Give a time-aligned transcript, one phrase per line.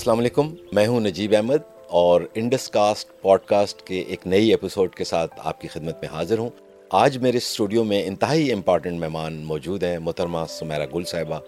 [0.00, 4.94] السلام علیکم، میں ہوں نجیب احمد اور انڈس کاسٹ پوڈ کاسٹ کے ایک نئی ایپیسوڈ
[4.94, 6.50] کے ساتھ آپ کی خدمت میں حاضر ہوں۔
[6.90, 11.38] آج میرے اسٹوڈیو میں انتہائی امپارٹنٹ مہمان موجود ہیں، محترمہ سمیرہ گل صاحبہ۔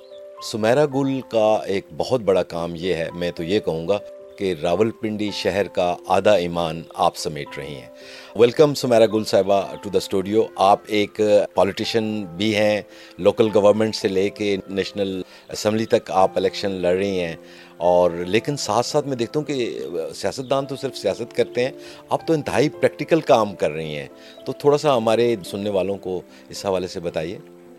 [0.52, 3.98] سمیرہ گل کا ایک بہت بڑا کام یہ ہے، میں تو یہ کہوں گا
[4.38, 7.88] کہ راول پنڈی شہر کا آدھا ایمان آپ سمیٹ رہی ہیں۔
[8.36, 11.20] ویلکم سمیرا گل صاحبہ ٹو دا اسٹوڈیو آپ ایک
[11.54, 12.82] پولیٹیشین بھی ہیں
[13.18, 17.36] لوکل گورنمنٹ سے لے کے نیشنل اسمبلی تک آپ الیکشن لڑ رہی ہیں۔
[17.82, 21.72] اور لیکن ساتھ ساتھ میں دیکھتا ہوں کہ سیاستدان تو صرف سیاست کرتے ہیں
[22.08, 24.08] آپ تو انتہائی پریکٹیکل کام کر رہی ہیں۔
[24.46, 27.38] تو تھوڑا سا ہمارے سننے والوں کو اس حوالے سے بتائیے۔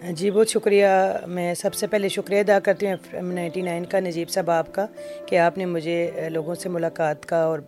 [0.09, 0.85] جی بہت شکریہ۔
[1.27, 4.85] میں سب سے پہلے شکریہ ادا کرتی ہوں نائنٹی نائن کا، نجیب صاحب آپ کا،
[5.25, 7.59] کہ آپ نے مجھے لوگوں سے ملاقات کا اور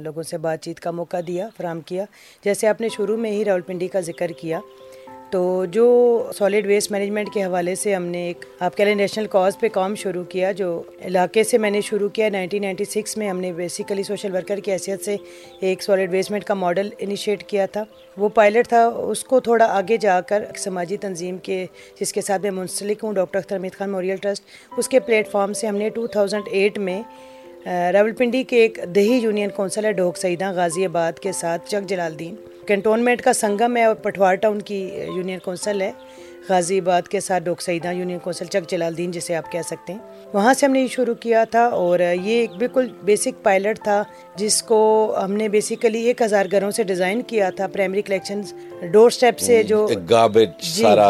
[0.00, 2.04] لوگوں سے بات چیت کا موقع دیا، فراہم کیا۔
[2.44, 4.60] جیسے آپ نے شروع میں ہی راول پنڈی کا ذکر کیا
[5.34, 5.86] تو جو
[6.34, 9.68] سالڈ ویسٹ مینجمنٹ کے حوالے سے ہم نے ایک آپ کہہ لیں نیشنل کاز پہ
[9.72, 13.40] کام شروع کیا، جو علاقے سے میں نے شروع کیا نائنٹین نائنٹی سکس میں ہم
[13.40, 15.16] نے بیسیکلی سوشل ورکر کی حیثیت سے
[15.60, 17.84] ایک سالڈ ویسٹمنٹ کا ماڈل انیشیٹ کیا تھا۔
[18.16, 21.64] وہ پائلٹ تھا، اس کو تھوڑا آگے جا کر سماجی تنظیم کے،
[22.00, 25.30] جس کے ساتھ میں منسلک ہوں، doctor Akhtar Hameed Khan memorial trust اس کے پلیٹ
[25.30, 27.02] فارم سے ہم نے ٹو تھاؤزنڈ ایٹ میں
[27.66, 31.88] راول پنڈی کے ایک دیہی یونین کونسل ہے ڈھوک سعیدہ غازی آباد کے ساتھ چک
[31.88, 32.34] جلال دین
[32.66, 34.80] کنٹونمنٹ کا سنگم ہے اور پٹوار ٹاؤن کی
[35.16, 35.90] یونین کونسل ہے.
[36.48, 39.92] غازی آباد کے ساتھ ڈوک سعیدہ یونین کونسل چک جلال دین جسے آپ کہہ سکتے
[39.92, 40.00] ہیں.
[40.32, 44.02] وہاں سے ہم نے یہ شروع کیا تھا اور یہ ایک بالکل بیسک پائلٹ تھا
[44.36, 44.80] جس کو
[45.24, 48.40] ہم نے بیسیکلی ایک ہزار گھروں سے ڈیزائن کیا تھا پرائمری کلیکشن
[48.92, 49.94] ڈور سٹیپ سے جو جی،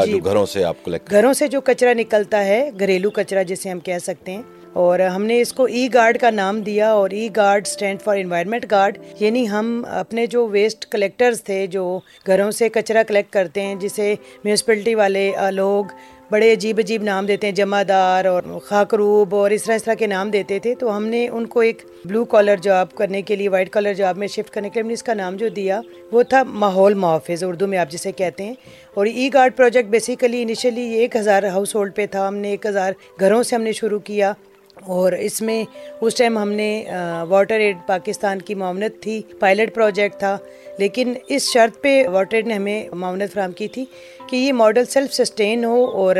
[0.04, 3.98] جی، گھروں سے آپ گھروں سے جو کچرا نکلتا ہے گھریلو کچرا جسے ہم کہہ
[4.02, 4.42] سکتے ہیں۔
[4.74, 8.00] اور ہم نے اس کو e ای گارڈ کا نام دیا اور E guard stand
[8.02, 13.32] for environment guard یعنی ہم اپنے جو ویسٹ کلیکٹرز تھے، جو گھروں سے کچرا کلیکٹ
[13.32, 14.14] کرتے ہیں، جسے
[14.44, 15.94] میونسپلٹی والے لوگ
[16.30, 19.94] بڑے عجیب عجیب نام دیتے ہیں جمع دار اور خاکروب اور اس طرح اس طرح
[19.94, 23.36] کے نام دیتے تھے۔ تو ہم نے ان کو ایک بلو کالر جاب کرنے کے
[23.36, 25.48] لیے وائٹ کالر جاب میں شفٹ کرنے کے لیے ہم نے اس کا نام جو
[25.48, 25.80] دیا،
[26.12, 28.54] وہ تھا ماحول محافظ، اردو میں آپ جسے کہتے ہیں۔
[28.94, 32.66] اور E guard project basically initially ایک ہزار ہاؤس ہولڈ پہ تھا، ہم نے ایک
[32.66, 34.32] ہزار گھروں سے ہم نے شروع کیا۔
[34.76, 35.62] اور اس میں
[36.00, 36.84] اس ٹائم ہم نے
[37.28, 40.36] واٹر ایڈ پاکستان کی معاونت تھی پائلٹ پروجیکٹ تھا،
[40.78, 43.84] لیکن اس شرط پہ واٹر ایڈ نے ہمیں معاونت فراہم کی تھی
[44.30, 46.16] کہ یہ ماڈل سیلف سسٹین ہو اور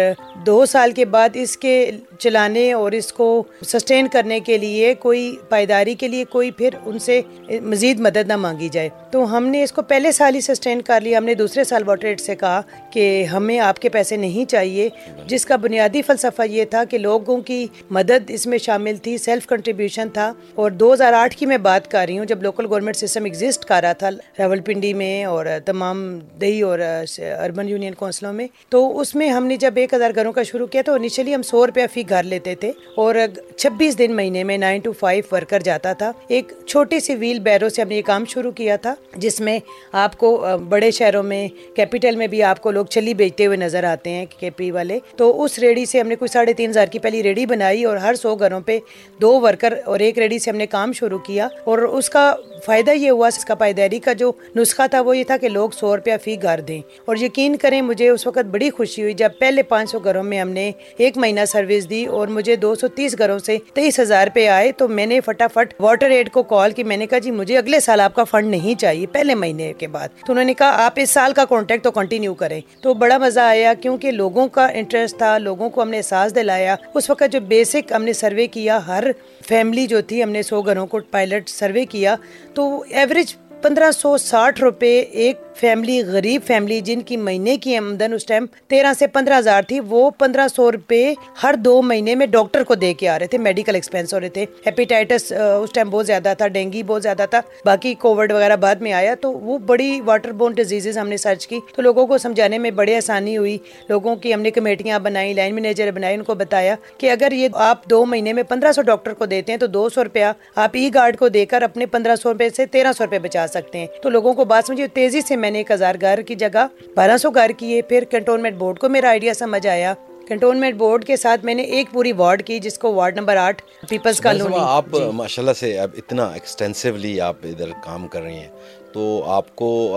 [0.46, 5.36] دو سال کے بعد اس کے چلانے اور اس کو سسٹین کرنے کے لیے کوئی
[5.48, 7.20] پائیداری کے لیے کوئی پھر ان سے
[7.62, 11.00] مزید مدد نہ مانگی جائے۔ تو ہم نے اس کو پہلے سال ہی سسٹین کر
[11.00, 12.60] لیا۔ ہم نے دوسرے سال واٹر ایڈ سے کہا
[12.92, 14.88] کہ ہمیں آپ کے پیسے نہیں چاہیے۔
[15.26, 19.46] جس کا بنیادی فلسفہ یہ تھا کہ لوگوں کی مدد اس میں شامل تھی سیلف
[19.46, 22.96] کنٹریبیوشن تھا۔ اور دو ہزار آٹھ کی میں بات کر رہی ہوں، جب لوکل گورنمنٹ
[22.96, 26.78] سسٹم ایگزسٹ کر رہا تھا راول پنڈی میں اور تمام دیہی اور
[27.18, 30.66] اربن یونین کونسلوں میں۔ تو اس میں ہم نے جب ایک ہزار گھروں کا شروع
[30.66, 33.14] کیا تو انیشلی ہم سو روپیہ فی گھر لیتے تھے اور
[33.56, 37.68] چھبیس دن مہینے میں نائن ٹو فائیو ورکر جاتا تھا۔ ایک چھوٹی سی ویل بیرو
[37.68, 39.58] سے ہم نے یہ کام شروع کیا تھا، جس میں
[39.92, 43.84] آپ کو بڑے شہروں میں کیپیٹل میں بھی آپ کو لوگ چلی بیچتے ہوئے نظر
[43.84, 46.86] آتے ہیں کے پی والے۔ تو اس ریڈی سے ہم نے کوئی ساڑھے تین ہزار
[46.86, 48.78] کی پہلی ریڈی بنائی اور ہر سو گھروں پہ
[49.20, 52.34] دو ورکر اور ایک ریڈی سے ہم نے کام شروع کیا۔ اور اس کا
[52.64, 55.70] فائدہ یہ ہوا، اس کا پائیداری کا جو نسخہ تھا وہ یہ تھا کہ لوگ
[55.70, 59.30] سو روپیہ فی گھر دیں۔ اور یقین کریں مجھے اس وقت بڑی خوشی ہوئی جب
[59.38, 62.88] پہلے پانچ سو گھروں میں ہم نے ایک مہینہ سروس دی اور مجھے دو سو
[62.88, 66.70] تیس گھروں سے تیئیس ہزار پہ آئے تو میں نے فٹافٹ واٹر ایڈ کو کال
[66.70, 69.72] کی میں نے کہا جی مجھے اگلے سال آپ کا فنڈ نہیں چاہیے پہلے مہینے
[69.78, 72.94] کے بعد تو انہوں نے کہا آپ اس سال کا کانٹیکٹ تو کنٹینیو کریں تو
[72.94, 77.10] بڑا مزہ آیا کیونکہ لوگوں کا انٹرسٹ تھا، لوگوں کو ہم نے احساس دلایا۔ اس
[77.10, 79.04] وقت جو بیسک ہم نے سروے کیا، ہر
[79.48, 82.14] فیملی جو تھی ہم نے سو گھروں کو پائلٹ سروے کیا
[82.54, 88.12] تو ایوریج پندرہ سو ساٹھ روپے ایک فیملی، غریب فیملی جن کی مہینے کی آمدن
[88.12, 92.26] اس ٹائم تیرہ سے پندرہ ہزار تھی، وہ پندرہ سو روپے ہر دو مہینے میں
[92.26, 95.90] ڈاکٹر کو دے کے آ رہے تھے میڈیکل ایکسپینس ہو رہے تھے۔ ہیپیٹائٹس اس ٹائم
[95.90, 99.58] بہت زیادہ تھا، ڈینگی بہت زیادہ تھا۔ باقی کووڈ وغیرہ بعد میں آیا تو وہ
[99.66, 103.36] بڑی واٹر بون ڈیزیز ہم نے سرچ کی۔ تو لوگوں کو سمجھانے میں بڑی آسانی
[103.36, 103.56] ہوئی۔
[103.88, 107.48] لوگوں کی ہم نے کمیٹیاں بنائی لائن مینیجر بنائی، ان کو بتایا کہ اگر یہ
[107.54, 110.70] آپ دو مہینے میں پندرہ سو ڈاکٹر کو دیتے ہیں تو دو سو روپیہ آپ
[110.72, 113.78] ای گارڈ کو دے کر اپنے پندرہ سو روپے سے تیرہ سو روپے بچا سکتے
[113.78, 116.66] ہیں۔ تو لوگوں کو بات سمجھے تیزی سے میں نے ایک ہزار گھر کی جگہ
[116.94, 119.94] بارہ سو گھر کیے پھر کنٹونمنٹ بورڈ کو میرا آئیڈیا سمجھ آیا۔
[120.28, 123.62] کنٹونمنٹ بورڈ کے ساتھ میں نے ایک پوری وارڈ کی جس کو ward number eight
[123.88, 128.48] Peoples Colony آپ ماشاء اللہ سے اب اتنا ایکسٹینسولی آپ ادھر کام کر رہی ہیں۔
[128.94, 129.96] تو آپ کو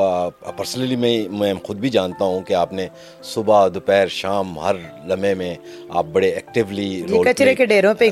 [0.58, 2.88] پرسنلی میں میں خود بھی جانتا ہوں کہ آپ نے
[3.24, 5.56] صبح دوپہر شام ہر لمحے میں
[5.90, 8.10] آپ بڑے ایکٹیولی کچرے کے ڈیروں پہ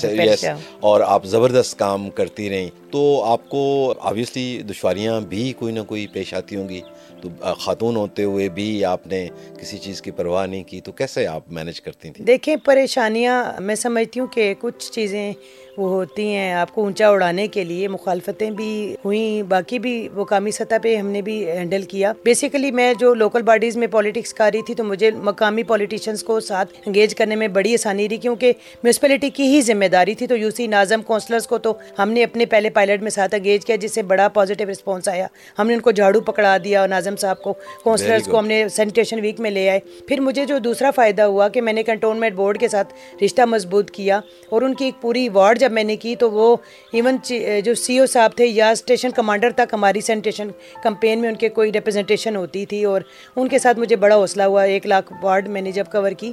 [0.00, 0.50] سے
[0.80, 6.06] اور آپ زبردست کام کرتی رہیں۔ تو آپ کو آبویسلی دشواریاں بھی کوئی نہ کوئی
[6.06, 6.80] پیش آتی ہوں گی۔
[7.20, 9.28] تو خاتون ہوتے ہوئے بھی آپ نے
[9.60, 13.74] کسی چیز کی پرواہ نہیں کی۔ تو کیسے آپ مینج کرتی تھیں؟ دیکھیں پریشانیاں میں
[13.74, 15.32] سمجھتی ہوں کہ کچھ چیزیں
[15.76, 20.50] وہ ہوتی ہیں آپ کو اونچا اڑانے کے لیے مخالفتیں بھی ہوئیں باقی بھی مقامی
[20.50, 24.50] سطح پہ ہم نے بھی ہینڈل کیا۔ بیسیکلی میں جو لوکل باڈیز میں پولیٹکس کر
[24.54, 28.52] رہی تھی تو مجھے مقامی پولیٹیشنس کو ساتھ انگیج کرنے میں بڑی آسانی رہی کیونکہ
[28.82, 32.24] میونسپلٹی کی ہی ذمہ داری تھی۔ تو یو سی ناظم کونسلرس کو تو ہم نے
[32.24, 35.26] اپنے پہلے پائلٹ میں ساتھ انگیج کیا جس سے بڑا پازیٹیو رسپانس آیا۔
[35.58, 37.54] ہم نے ان کو جھاڑو پکڑا دیا اور ناظم صاحب کو
[37.84, 41.48] کونسلرس کو ہم نے سینیٹیشن ویک میں لے آئے۔ پھر مجھے جو دوسرا فائدہ ہوا
[41.48, 45.28] کہ میں نے کنٹونمنٹ بورڈ کے ساتھ رشتہ مضبوط کیا اور ان کی ایک پوری
[45.28, 46.56] وارڈ جب میں نے کی تو وہ
[46.92, 47.16] ایون
[47.64, 50.48] جو سی او صاحب تھے یا اسٹیشن کمانڈر تک ہماری سینیٹیشن
[50.82, 53.00] کمپین میں ان کے کوئی ریپرزنٹیشن ہوتی تھی اور
[53.36, 56.32] ان کے ساتھ مجھے بڑا حوصلہ ہوا ایک لاکھ وارڈ میں نے جب کور کی۔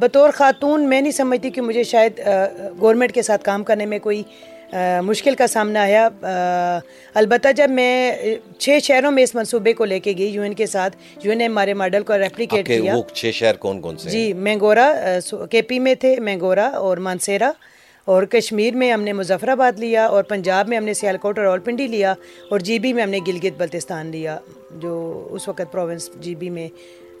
[0.00, 2.20] بطور خاتون میں نہیں سمجھتی کہ مجھے شاید
[2.80, 4.22] گورنمنٹ کے ساتھ کام کرنے میں کوئی
[5.02, 6.08] مشکل کا سامنا آیا۔
[7.14, 10.66] البتہ جب میں چھ شہروں میں اس منصوبے کو لے کے گئی یو این کے
[10.66, 14.32] ساتھ یو این نے ہمارے ماڈل کو ریپلیکیٹ کیا۔ چھ شہر کون کون سے جی
[14.46, 14.92] مینگورا
[15.50, 17.50] کے پی میں تھے مینگورا اور مانسیرا۔
[18.08, 21.46] اور کشمیر میں ہم نے مظفر آباد لیا اور پنجاب میں ہم نے سیالکوٹ اور
[21.46, 22.14] اولپنڈی لیا
[22.50, 24.38] اور جی بی میں ہم نے گلگت بلتستان لیا،
[24.72, 26.68] جو اس وقت پروونس جی بی میں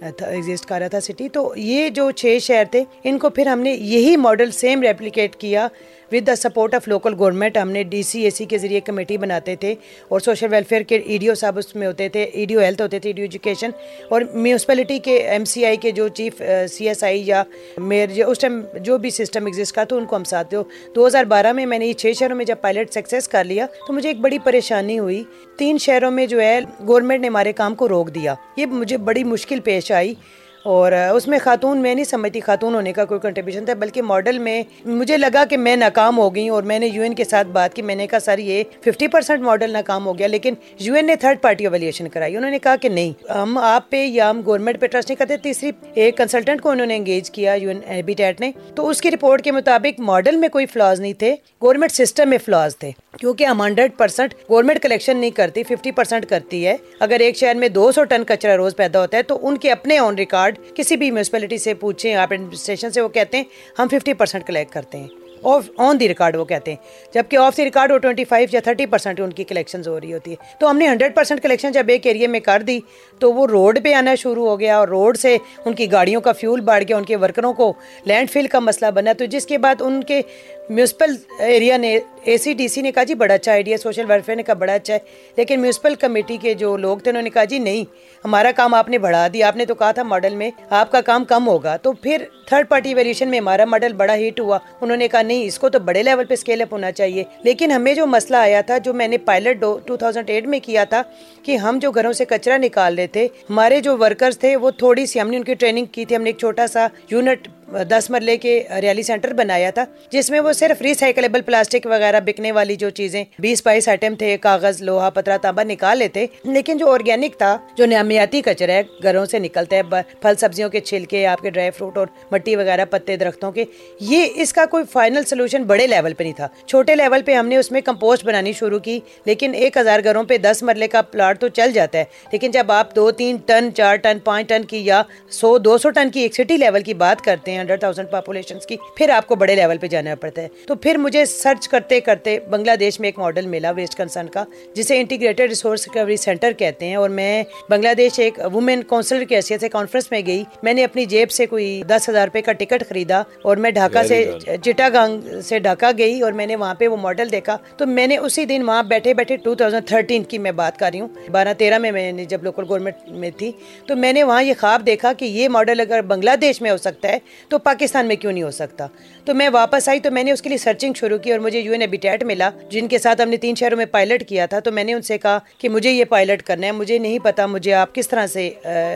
[0.00, 3.60] ایگزسٹ کر رہا تھا سٹی تو یہ جو چھ شہر تھے، ان کو پھر ہم
[3.60, 5.66] نے یہی ماڈل سیم ریپلیکیٹ کیا
[6.12, 9.16] with the support of local government ہم نے ڈی سی اے سی کے ذریعے کمیٹی
[9.18, 9.74] بناتے تھے
[10.08, 12.60] اور سوشل ویلفیئر کے ای ڈی او صاحب اس میں ہوتے تھے ای ڈی او
[12.60, 13.70] ہیلتھ ہوتے تھے ای ڈی او ایجوکیشن
[14.10, 17.42] اور میونسپلٹی کے ایم سی آئی کے جو چیف سی ایس آئی یا
[17.78, 20.62] میئر اس ٹائم جو بھی سسٹم ایگزسٹ کا تو ان کو ہم ساتھ دو
[20.94, 23.66] دو ہزار بارہ میں میں نے یہ چھ شہروں میں جب پائلٹ سکسیس کر لیا
[23.86, 25.22] تو مجھے ایک بڑی پریشانی ہوئی
[25.56, 26.58] تین شہروں میں جو ہے
[26.88, 30.14] گورنمنٹ نے ہمارے کام کو روک دیا یہ مجھے بڑی مشکل پیش آئی
[30.62, 34.38] اور اس میں خاتون میں نہیں سمجھتی، خاتون ہونے کا کوئی کنٹریبیوشن تھا، بلکہ ماڈل
[34.38, 37.48] میں مجھے لگا کہ میں ناکام ہو گئی اور میں نے یو این کے ساتھ
[37.48, 40.94] بات کی، میں نے کہا، سر، یہ ففٹی پرسینٹ ماڈل ناکام ہو گیا، لیکن یو
[40.94, 44.30] این نے تھرڈ پارٹی اویلیشن کرائی۔ انہوں نے کہا کہ نہیں، ہم آپ پہ یا
[44.30, 47.68] ہم گورنمنٹ پہ ٹرسٹ نہیں کرتے۔ تیسری، ایک کنسلٹنٹ کو انہوں نے انگیج کیا یو
[47.68, 51.34] این ہیبیٹیٹ نے۔ تو اس کی رپورٹ کے مطابق ماڈل میں کوئی فلاز نہیں تھے
[51.62, 56.26] گورنمنٹ سسٹم میں فلاز تھے۔ کیونکہ ہم ہنڈریڈ پرسینٹ گورنمنٹ کلیکشن نہیں کرتی ففٹی پرسینٹ
[56.26, 59.38] کرتی ہے۔ اگر ایک شہر میں دو سو ٹن کچرا روز پیدا ہوتا ہے، تو
[59.42, 63.36] ان کے اپنے آن ریکارڈ کسی بھی میونسپلٹی سے پوچھیں آپ ایڈمنسٹریشن سے وہ کہتے
[63.36, 63.44] ہیں
[63.78, 67.56] ہم ففٹی پرسینٹ کلیکٹ کرتے ہیں آف آن دی ریکارڈ وہ کہتے ہیں جبکہ آف
[67.56, 70.36] دی ریکارڈ وہ ٹوئنٹی فائیو یا تھرٹی پرسینٹ ان کی کلیکشن ہو رہی ہوتی ہے
[70.60, 72.78] تو ہم نے ہنڈریڈ پرسینٹ کلیکشن جب ایک ایریے میں کر دی
[73.20, 76.32] تو وہ روڈ پہ آنا شروع ہو گیا اور روڈ سے ان کی گاڑیوں کا
[76.32, 77.72] فیول بڑھ گیا ان کے ورکروں کو
[78.06, 80.20] لینڈ فل کا مسئلہ بنا تو جس کے بعد ان کے
[80.68, 84.36] میونسپل ایریا نے، اے سی ڈی سی نے کہا جی بڑا اچھا آئیڈیا سوشل ویلفیئر
[84.36, 84.98] نے کہا بڑا اچھا ہے،
[85.36, 87.84] لیکن میونسپل کمیٹی کے جو لوگ تھے، انہوں نے کہا جی نہیں،
[88.24, 91.00] ہمارا کام آپ نے بڑھا دیا، آپ نے تو کہا تھا ماڈل میں آپ کا
[91.00, 94.96] کام کم ہوگا، تو پھر تھرڈ پارٹی ویریشن میں ہمارا ماڈل بڑا ہیٹ ہوا۔ انہوں
[94.96, 97.94] نے کہا نہیں، اس کو تو بڑے لیول پہ اسکیل اپ ہونا چاہیے۔ لیکن ہمیں
[97.94, 101.02] جو مسئلہ آیا تھا، جو میں نے پائلٹ ٹو تھاؤزینڈ ایٹ میں کیا تھا،
[101.42, 105.06] کہ ہم جو گھروں سے کچرا نکال رہے تھے، ہمارے جو ورکرز تھے، وہ تھوڑی
[105.06, 108.10] سی ہم نے ان کی ٹریننگ کی تھی، ہم نے ایک چھوٹا سا یونٹ دس
[108.10, 112.76] مرلے کے ریالی سینٹر بنایا تھا، جس میں وہ صرف ریسائکلیبل پلاسٹک وغیرہ بکنے والی
[112.76, 117.38] جو چیزیں، بیس بائیس آئٹم تھے، کاغذ، لوہا پترا تانبا نکال لیتے، لیکن جو آرگینک
[117.38, 119.82] تھا، جو نامیاتی کچرا ہے، گھروں سے نکلتا ہے
[120.20, 123.64] پھل سبزیوں کے چھلکے، آپ کے ڈرائی فروٹ اور مٹی وغیرہ، پتے، درختوں کے،
[124.00, 127.46] یہ اس کا کوئی فائنل سولوشن بڑے لیول پہ نہیں تھا۔ چھوٹے لیول پہ ہم
[127.46, 131.02] نے اس میں کمپوسٹ بنانی شروع کی، لیکن ایک ہزار گھروں پہ دس مرلے کا
[131.02, 134.64] پلاٹ تو چل جاتا ہے۔ لیکن جب آپ دو، تین ٹن، چار ٹن، پانچ ٹن
[134.64, 137.80] کی یا سو، دو سو ٹن کی ایک سٹی لیول کی بات کرتے ہیں ہنڈریڈ
[137.80, 141.24] تھاؤزینڈ پاپولیشن کی پھر آپ کو بڑے لیول پہ جانا پڑتا ہے۔ تو پھر مجھے
[141.24, 145.88] سرچ کرتے کرتے بنگلہ دیش میں ایک ماڈل ملا ویسٹ کنسرن کا جسے انٹیگریٹڈ ریسورس
[145.88, 150.10] ریکوری سینٹر کہتے ہیں۔ اور میں بنگلہ دیش ایک وومین کونسلر کی حیثیت سے کانفرنس
[150.10, 153.56] میں گئی۔ میں نے اپنی جیب سے کوئی دس ہزار روپے کا ٹکٹ خریدا اور
[153.56, 154.32] میں ڈھاکہ سے
[154.64, 158.06] چٹا گانگ سے ڈھاکہ گئی اور میں نے وہاں پہ وہ ماڈل دیکھا۔ تو میں
[158.06, 161.08] نے اسی دن وہاں بیٹھے بیٹھے ٹو تھاؤزینڈ تھرٹین کی میں بات کر رہی ہوں۔
[161.30, 163.52] بارہ تیرہ میں میں نے جب لوکل گورنمنٹ میں تھی۔
[163.86, 166.76] تو میں نے وہاں یہ خواب دیکھا کہ یہ ماڈل اگر بنگلہ دیش میں ہو
[166.76, 168.86] سکتا ہے تو پاکستان میں کیوں نہیں ہو سکتا؟
[169.24, 171.60] تو میں واپس آئی تو میں نے اس کے لیے سرچنگ شروع کی اور مجھے
[171.60, 174.60] یو این ایبیٹیٹ ملا، جن کے ساتھ ہم نے تین شہروں میں پائلٹ کیا تھا۔
[174.60, 177.46] تو میں نے ان سے کہا کہ مجھے یہ پائلٹ کرنا ہے، مجھے نہیں پتا
[177.46, 178.50] مجھے آپ کس طرح سے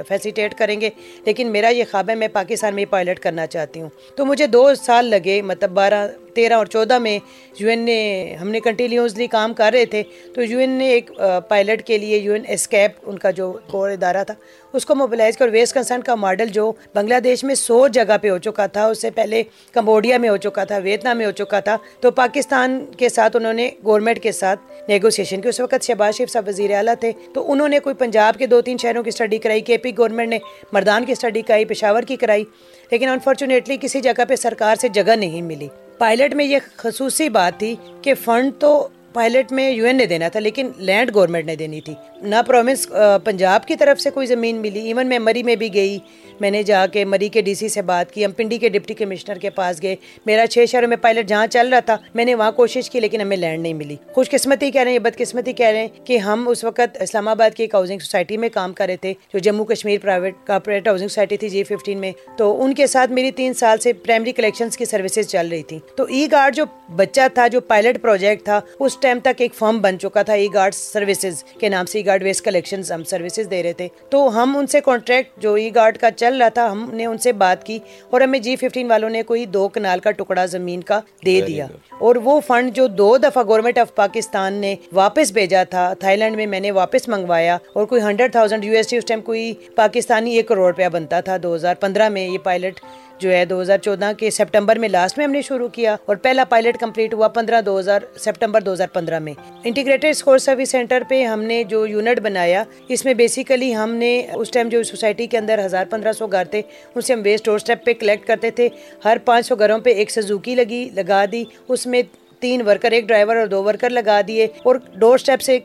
[0.08, 0.90] فیسیٹیٹ کریں گے،
[1.26, 4.46] لیکن میرا یہ خواب ہے، میں پاکستان میں یہ پائلٹ کرنا چاہتی ہوں۔ تو مجھے
[4.46, 7.18] دو سال لگے مطلب بارہ، تیرہ اور چودہ میں
[7.60, 10.02] یو این نے، ہم نے کنٹینیوسلی کام کر رہے تھے۔
[10.34, 11.10] تو یو این نے ایک
[11.48, 14.34] پائلٹ کے لیے یو این اسکیپ ان کا جو کور ادارہ تھا
[14.72, 18.30] اس کو موبلائز کر ویسٹ کنسرن کا ماڈل جو بنگلہ دیش میں سو جگہ پہ
[18.30, 21.60] ہو چکا تھا، اس سے پہلے کمبوڈیا میں ہو چکا تھا، ویتنام میں ہو چکا
[21.60, 26.14] تھا، تو پاکستان کے ساتھ انہوں نے گورنمنٹ کے ساتھ نیگوسیشن کی۔ اس وقت شہباز
[26.14, 29.08] شریف صاحب وزیر اعلیٰ تھے، تو انہوں نے کوئی پنجاب کے دو تین شہروں کی
[29.08, 30.38] اسٹڈی کرائی کے پی گورنمنٹ نے
[30.72, 32.44] مردان کی اسٹڈی کرائی، پشاور کی کرائی،
[32.90, 37.58] لیکن انفارچونیٹلی کسی جگہ پہ سرکار سے جگہ نہیں ملی۔ پائلٹ میں یہ خصوصی بات
[37.58, 41.56] تھی کہ فنڈ تو پائلٹ میں یو این نے دینا تھا، لیکن لینڈ گورنمنٹ نے
[41.56, 42.86] دینی تھی۔ نہ پرومس
[43.24, 45.98] پنجاب کی طرف سے کوئی زمین ملی، ایون میں مری میں بھی گئی۔
[46.42, 48.94] میں نے جا کے مری کے ڈی سی سے بات کی، ہم پنڈی کے ڈپٹی
[48.94, 49.96] کمشنر کے پاس گئے۔
[50.26, 53.20] میرا چھ شہروں میں پائلٹ جہاں چل رہا تھا، میں نے وہاں کوشش کی لیکن
[53.20, 56.18] ہمیں لینڈ نہیں ملی۔ خوش قسمتی کہہ رہے ہیں یہ بدقسمتی کہہ رہے ہیں کہ
[56.18, 59.38] ہم اس وقت اسلام آباد کی ایک ہاؤسنگ سوسائٹی میں کام کر رہے تھے، جو
[59.38, 63.30] Jammu Kashmir private corporate housing society تھی جی ففٹین میں۔ تو ان کے ساتھ میری
[63.30, 66.64] تین سال سے پرائمری کلیکشنز کی سروسز چل رہی تھی تو ای گارڈ جو
[66.96, 70.46] بچہ تھا، جو پائلٹ پروجیکٹ تھا، اس ٹائم تک ایک فارم بن چکا تھا ای
[70.54, 74.42] گارڈ سروسز کے نام سے ای گارڈ ویسٹ کلیکشن ہم سروسز دے رہے تھے۔ تو
[74.42, 77.32] ہم ان سے کانٹریکٹ جو ای گارڈ کا چل رہا تھا ہم نے ان سے
[77.32, 77.78] بات کی
[78.10, 81.66] اور ہمیں جی ففٹین والوں نے کوئی دو کنال کا ٹکڑا زمین کا دے دیا۔
[81.98, 86.36] اور وہ فنڈ جو دو دفعہ گورنمنٹ آف پاکستان نے واپس بھیجا تھا تھائی لینڈ
[86.36, 89.52] میں میں نے واپس منگوایا اور کوئی hundred thousand U S T اس ٹائم کوئی
[89.74, 92.80] پاکستانی ایک کروڑ روپیہ بنتا تھا۔ دو ہزار پندرہ میں یہ پائلٹ
[93.18, 96.16] جو ہے دو ہزار چودہ کے سپٹمبر میں لاسٹ میں ہم نے شروع کیا اور
[96.16, 99.32] پہلا پائلٹ کمپلیٹ ہوا پندرہ دو ہزار سپٹمبر دو ہزار پندرہ میں۔
[99.64, 104.26] انٹیگریٹڈ اسکور سروس سینٹر پہ ہم نے جو یونٹ بنایا، اس میں بیسیکلی ہم نے
[104.34, 106.62] اس ٹائم جو سوسائٹی کے اندر ہزار پندرہ سو گھر تھے،
[106.94, 108.68] ان سے ہم ویسٹ ڈور اسٹیپ پہ کلیکٹ کرتے تھے۔
[109.04, 112.02] ہر پانچ سو گھروں پہ ایک سزوکی لگی، لگا دی۔ اس میں
[112.40, 115.58] تین ورکر ایک ڈرائیور اور دو ورکر لگا دیے اور ڈور اسٹیپ سے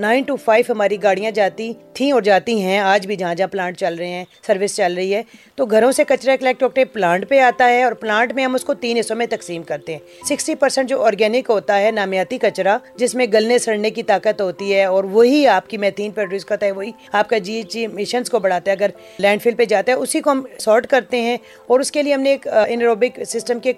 [0.00, 3.76] نائن ٹو فائیو ہماری گاڑیاں جاتی تھیں اور جاتی ہیں، آج بھی جہاں جہاں پلانٹ
[3.78, 5.22] چل رہے ہیں سروس چل رہی ہے۔
[5.56, 8.64] تو گھروں سے کچرا کلیکٹ ہوتے پلانٹ پہ آتا ہے اور پلانٹ میں ہم اس
[8.64, 12.76] کو تین حصوں میں تقسیم کرتے ہیں۔ سکسٹی پرسینٹ جو آرگینک ہوتا ہے نامیاتی کچرا،
[12.96, 16.66] جس میں گلنے سڑنے کی طاقت ہوتی ہے اور وہی آپ کی میتھین پروڈیوس کرتا
[16.66, 19.92] ہے، وہی آپ کا جی جی مشنس کو بڑھاتا ہے۔ اگر لینڈ فل پہ جاتا
[19.92, 23.24] ہے، اسی کو ہم سارٹ کرتے ہیں اور اس کے لیے ہم نے ایک انروبک
[23.26, 23.72] سسٹم کے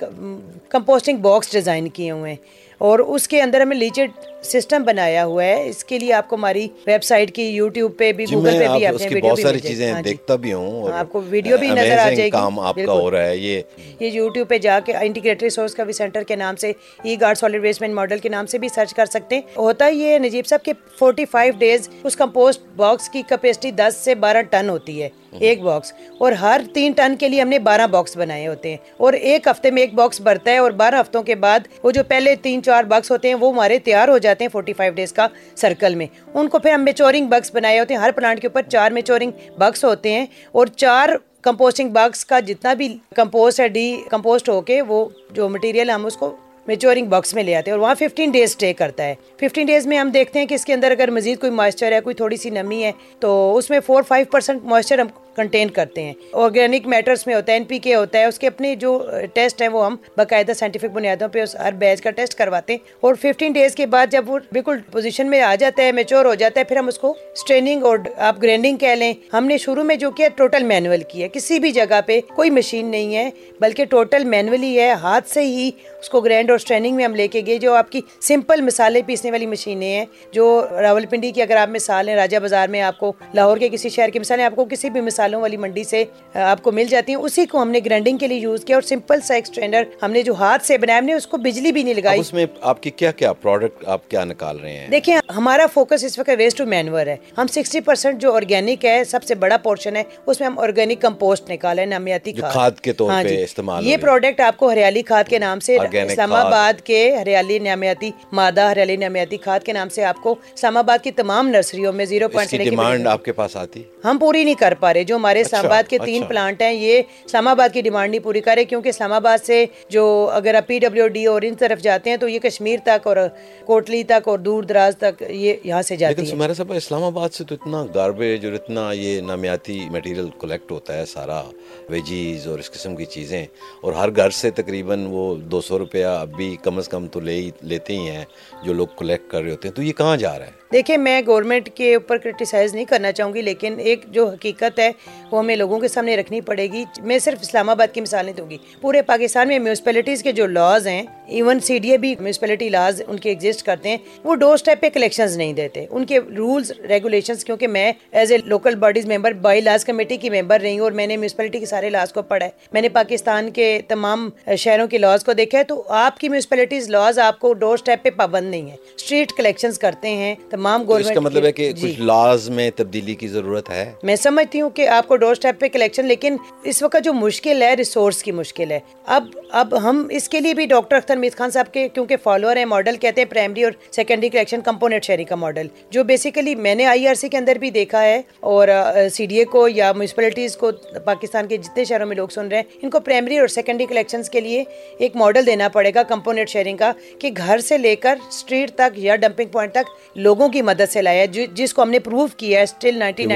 [0.68, 4.10] کمپوسٹنگ باکس ڈیزائن کیے ہوئے ہیں۔ اور اس کے اندر ہمیں لیچڈ
[4.44, 8.12] سسٹم بنایا ہوا ہے۔ اس کے لیے آپ کو ہماری ویب سائٹ کی یوٹیوب پہ
[8.12, 11.56] بھی گوگل پہ بھی اپنے ویڈیو بہت ساری چیزیں دیکھتا بھی ہوں آپ کو ویڈیو
[11.58, 13.60] بھی نظر آ جائے گی۔ کام آپ کا ہو رہا ہے۔ یہ
[14.00, 16.72] یہ یوٹیوب پہ جا کے انٹیگریٹڈ ریسورس کا بھی سینٹر کے نام سے
[17.02, 20.18] E guard solid waste management model کے نام سے بھی سرچ کر سکتے ہیں۔ ہوتا یہ
[20.18, 24.68] نجیب صاحب کے فورٹی فائیو ڈیز اس کمپوسٹ باکس کی کیپیسٹی دس سے بارہ ٹن
[24.68, 25.08] ہوتی ہے
[25.40, 28.76] ایک باکس اور ہر تین ٹن کے لیے ہم نے بارہ باکس بنائے ہوتے ہیں۔
[28.96, 32.02] اور ایک ہفتے میں ایک باکس بھرتا ہے اور بارہ ہفتوں کے بعد وہ جو
[32.04, 35.12] پہلے تین چار باکس ہوتے ہیں وہ ہمارے تیار ہو جاتے ہیں فورٹی فائیو ڈیز
[35.12, 38.46] کا سرکل میں۔ ان کو پھر ہم میچورنگ بکس بنائے ہوتے ہیں۔ ہر پلانٹ کے
[38.46, 41.08] اوپر چار میچورنگ بکس ہوتے ہیں اور چار
[41.42, 46.06] کمپوسٹنگ بگس کا جتنا بھی کمپوسٹ ہے ڈی کمپوسٹ ہو کے وہ جو مٹیریل ہم
[46.06, 46.36] اس کو
[46.66, 49.86] میچورنگ باکس میں لے آتے ہیں اور وہاں ففٹین ڈیز اسٹے کرتا ہے۔ ففٹین ڈیز
[49.86, 52.36] میں ہم دیکھتے ہیں کہ اس کے اندر اگر مزید کوئی موئسچر ہے، کوئی تھوڑی
[52.36, 55.06] سی نمی ہے، تو اس میں فور فائیو پرسینٹ موئسچر ہم
[55.36, 58.46] کنٹین کرتے ہیں۔ آرگینک میٹرس میں ہوتا ہے این پی کے ہوتا ہے، اس کے
[58.46, 62.72] اپنے جو ٹیسٹ ہیں وہ ہم باقاعدہ سائنٹیفک بنیادوں پہ ہر بیچ کا ٹیسٹ کرواتے
[62.72, 66.24] ہیں۔ اور ففٹین ڈیز کے بعد جب وہ بالکل پوزیشن میں آ جاتا ہے میچور
[66.24, 69.58] ہو جاتا ہے، پھر ہم اس کو اسٹریننگ اور آپ گرینڈنگ کہہ لیں۔ ہم نے
[69.58, 73.30] شروع میں جو کیا ٹوٹل مینول کیا کسی بھی جگہ پہ کوئی مشین نہیں ہے،
[73.60, 77.28] بلکہ ٹوٹل مینولی ہے، ہاتھ سے ہی اس کو گرینڈ اور اسٹریننگ میں ہم لے
[77.28, 80.44] کے گئے جو آپ کی سمپل مسالے پیسنے والی مشینیں ہیں جو
[80.80, 83.88] راول پنڈی کی اگر آپ مثال ہیں راجہ بازار میں آپ کو لاہور کے کسی
[83.88, 87.14] شہر کی مثالیں آپ کو کسی بھی مثالوں والی منڈی سے آپ کو مل جاتی
[87.14, 90.12] ہیں اسی کو ہم نے گرینڈنگ کے لیے یوز کیا اور سمپل سا ایکسٹرینڈر ہم
[90.12, 92.46] نے جو ہاتھ سے بنایا ہم نے اس کو بجلی بھی نہیں لگائی۔ اس میں
[92.60, 96.30] آپ کی کیا کیا پروڈکٹ آپ کیا نکال رہے ہیں؟ دیکھیں ہمارا فوکس اس وقت
[96.38, 100.02] ویسٹ ٹو مینور ہے۔ ہم سکسٹی پرسینٹ جو آرگینک ہے سب سے بڑا پورشن ہے
[100.26, 104.40] اس میں ہم آرگینک کمپوسٹ نکالا ہے نامیاتی کھاد۔ کے طور پہ استعمال یہ پروڈکٹ
[104.40, 109.36] آپ کو ہریالی کھاد کے نام سے اسلام آباد کے ہریالی نامیاتی مادہ ہریالی نامیاتی
[109.36, 113.06] کھاد کے نام سے آپ کو اسلام آباد کی تمام نرسریوں میں زیرو پوائنٹ ڈیمانڈ
[113.06, 115.98] آپ کے پاس آتی؟ ہم پوری نہیں کر پا رہے جو ہمارے اسلام آباد کے
[116.04, 119.64] تین پلانٹ ہیں یہ اسلام آباد کی ڈیمانڈ نہیں پوری کرے کیونکہ اسلام آباد سے
[119.88, 123.06] جو اگر آپ پی ڈبلیو ڈی اور ان طرف جاتے ہیں تو یہ کشمیر تک
[123.06, 123.16] اور
[123.64, 127.28] کوٹلی تک اور دور دراز تک یہ یہاں سے جاتی لیکن سمیرا صاحب اسلام آباد
[127.28, 131.42] سے تو اتنا گاربیج اور اتنا یہ نامیاتی میٹیریل کلیکٹ ہوتا ہے سارا
[131.88, 133.44] ویجیز اور اس قسم کی چیزیں
[133.80, 137.32] اور ہر گھر سے تقریباً وہ دو سو روپیہ بھی کم از کم تو لے
[137.32, 138.24] ہی لیتے ہی ہیں
[138.64, 141.20] جو لوگ کلیکٹ کر رہے ہوتے ہیں۔ تو یہ کہاں جا رہا ہے؟ دیکھیں، میں
[141.26, 144.90] گورنمنٹ کے اوپر کرٹیسائز نہیں کرنا چاہوں گی، لیکن ایک جو حقیقت ہے،
[145.30, 148.48] وہ ہمیں لوگوں کے سامنے رکھنی پڑے گی۔ میں صرف اسلام آباد کی مثالیں دوں
[148.50, 152.68] گی، پورے پاکستان میں میونسپلٹیز کے جو لاز ہیں ایون سی ڈی اے بھی میونسپلٹی
[152.68, 156.18] لاز ان کے ایگزسٹ کرتے ہیں، وہ ڈور اسٹیپ پہ کلیکشنز نہیں دیتے۔ ان کے
[156.36, 160.84] رولز ریگولیشنز کیونکہ میں as a local bodies member bylaws committee کی ممبر رہی ہوں
[160.84, 164.28] اور میں نے میونسپلٹی کے سارے لاز کو پڑھا ہے۔ میں نے پاکستان کے تمام
[164.58, 168.02] شہروں کے لاز کو دیکھا ہے، تو آپ کی میونسپلٹیز لاز آپ کو ڈور اسٹیپ
[168.02, 171.88] پہ پابند نہیں ہے اسٹریٹ کلیکشنز کرتے ہیں تمام گورنمنٹ کا مطلب ہے کہ جی۔
[171.88, 175.60] کچھ لاز میں تبدیلی کی ضرورت ہے میں سمجھتی ہوں کہ آپ کو ڈور اسٹیپ
[175.60, 180.06] پہ کلیکشن لیکن اس وقت جو مشکل ہے ریسورس کی مشکل ہے اب اب ہم
[180.10, 183.20] اس کے لیے بھی ڈاکٹر اختر مید خان صاحب کے کیونکہ فالوور ہیں ماڈل کہتے
[183.20, 187.14] ہیں پرائمری اور سیکنڈری کلیکشن کمپونیٹ شہری کا ماڈل جو بیسیکلی میں نے آئی آر
[187.14, 188.68] سی کے اندر بھی دیکھا ہے اور
[189.10, 190.70] سی ڈی اے کو یا میونسپلٹیز کو
[191.04, 194.30] پاکستان کے جتنے شہروں میں لوگ سن رہے ہیں ان کو پرائمری اور سیکنڈری کلیکشنز
[194.30, 194.64] کے لیے
[194.98, 198.98] ایک ماڈل دینا پڑے گا کمپونیٹ شیئرنگ کا کہ گھر سے لے کر اسٹریٹ تک
[198.98, 201.24] یا ڈمپنگ پوائنٹ تک لوگوں کی مدد سے لایا
[201.54, 203.32] جس کو ہم نے پروو کیا ہے اسٹل نائنٹین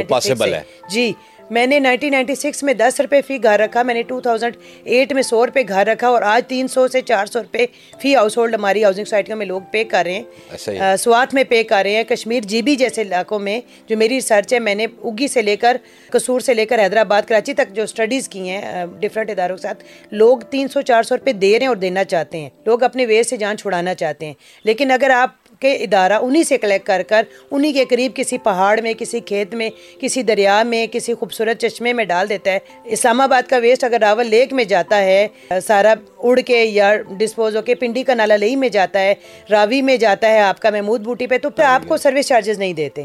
[0.90, 1.12] جی
[1.50, 4.56] میں نے نائنٹین نائنٹی سکس میں دس روپے فی گھر رکھا میں نے ٹو تھاؤزینڈ
[4.84, 7.66] ایٹ میں سو روپے گھر رکھا اور آج تین سو سے چار سو روپے
[8.00, 11.62] فی ہاؤس ہولڈ ہماری ہاؤسنگ سوسائٹیوں میں لوگ پے کر رہے ہیں۔ سوات میں پے
[11.64, 14.86] کر رہے ہیں کشمیر جی بی جیسے علاقوں میں جو میری ریسرچ ہے میں نے
[15.04, 15.76] اگی سے لے کر
[16.10, 19.84] قصور سے لے کر حیدرآباد کراچی تک جو اسٹڈیز کی ہیں ڈفرینٹ اداروں کے ساتھ
[20.10, 23.06] لوگ تین سو چار سو روپے دے رہے ہیں اور دینا چاہتے ہیں۔ لوگ اپنے
[23.06, 24.34] ویز سے جان چھڑانا چاہتے ہیں۔
[24.64, 28.80] لیکن اگر آپ کے ادارہ انہی سے کلیکٹ کر کر انہی کے قریب کسی پہاڑ
[28.80, 29.68] میں کسی کھیت میں
[30.00, 34.00] کسی دریا میں کسی خوبصورت چشمے میں ڈال دیتا ہے۔ اسلام آباد کا ویسٹ اگر
[34.00, 35.26] راول لیک میں جاتا ہے
[35.66, 39.14] سارا اڑ کے یا ڈسپوز ہو کے پنڈی کا نالا لئی میں جاتا ہے
[39.50, 42.58] راوی میں جاتا ہے آپ کا محمود بوٹی پہ تو پھر آپ کو سروس چارجز
[42.58, 43.04] نہیں دیتے۔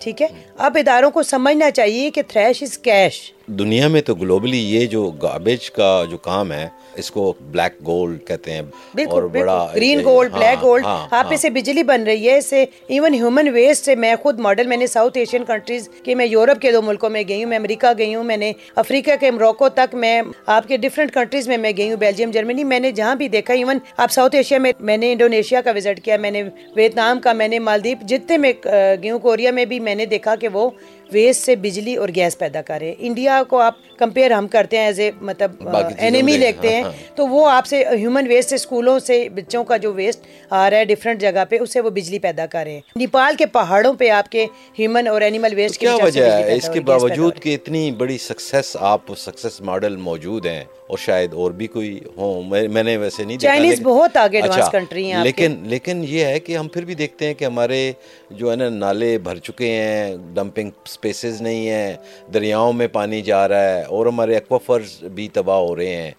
[0.00, 0.26] ٹھیک ہے؟
[0.58, 5.10] اب اداروں کو سمجھنا چاہیے کہ تھریش از کیش دنیا میں تو گلوبلی یہ جو
[5.22, 10.32] گاربیج کا جو کام ہے اس کو بلیک گولڈ کہتے ہیں اور بڑا گرین گولڈ
[10.32, 13.94] بلیک گولڈ آپ ہاں۔ سے بجلی بن رہی ہے اس سے ایون ہیومن ویسٹ سے
[13.94, 17.22] میں خود ماڈل میں نے ساؤتھ ایشین کنٹریز کے میں یورپ کے دو ملکوں میں
[17.28, 20.76] گئی ہوں میں امریکہ گئی ہوں میں نے افریقہ کے مروکو تک میں آپ کے
[20.78, 24.10] ڈفرینٹ کنٹریز میں میں گئی ہوں بیلجیم جرمنی میں نے جہاں بھی دیکھا ایون آپ
[24.10, 26.42] ساؤتھ ایشیا میں میں نے انڈونیشیا کا وزٹ کیا میں نے
[26.76, 30.34] ویتنام کا میں نے مالدیپ جتنے میں گئی ہوں کوریا میں بھی میں نے دیکھا
[30.36, 30.70] کہ وہ
[31.12, 34.78] ویسٹ سے بجلی اور گیس پیدا کر رہے ہیں انڈیا کو آپ کمپیئر ہم کرتے
[34.78, 38.52] ہیں ایز اے مطلب اینیمی لیکتے ہیں۔ ہاں، ہاں۔ تو وہ آپ سے ہیومن ویسٹ
[38.52, 41.90] اسکولوں سے بچوں کا جو ویسٹ آ رہا ہے ڈفرینٹ جگہ پہ اس سے وہ
[41.90, 44.46] بجلی پیدا کر رہے ہیں نیپال کے پہاڑوں پہ آپ کے
[44.78, 49.12] ہیومن اور اینیمل ویسٹ کیا وجہ ہے؟ اس کے باوجود کہ اتنی بڑی سکسیس آپ
[49.18, 53.80] سکسیس ماڈل موجود ہیں اور شاید اور بھی کوئی ہوں۔ میں نے ویسے نہیں چائنیز
[53.82, 57.34] بہت آگے ایڈوانس کنٹری ہیں لیکن لیکن یہ ہے کہ ہم پھر بھی دیکھتے ہیں
[57.34, 57.92] کہ ہمارے
[58.30, 61.94] جو ہے نا نالے بھر چکے ہیں ڈمپنگ سپیسز نہیں ہیں
[62.34, 66.10] دریاؤں میں پانی جا رہا ہے اور ہمارے ایکوافرز بھی تباہ ہو رہے ہیں۔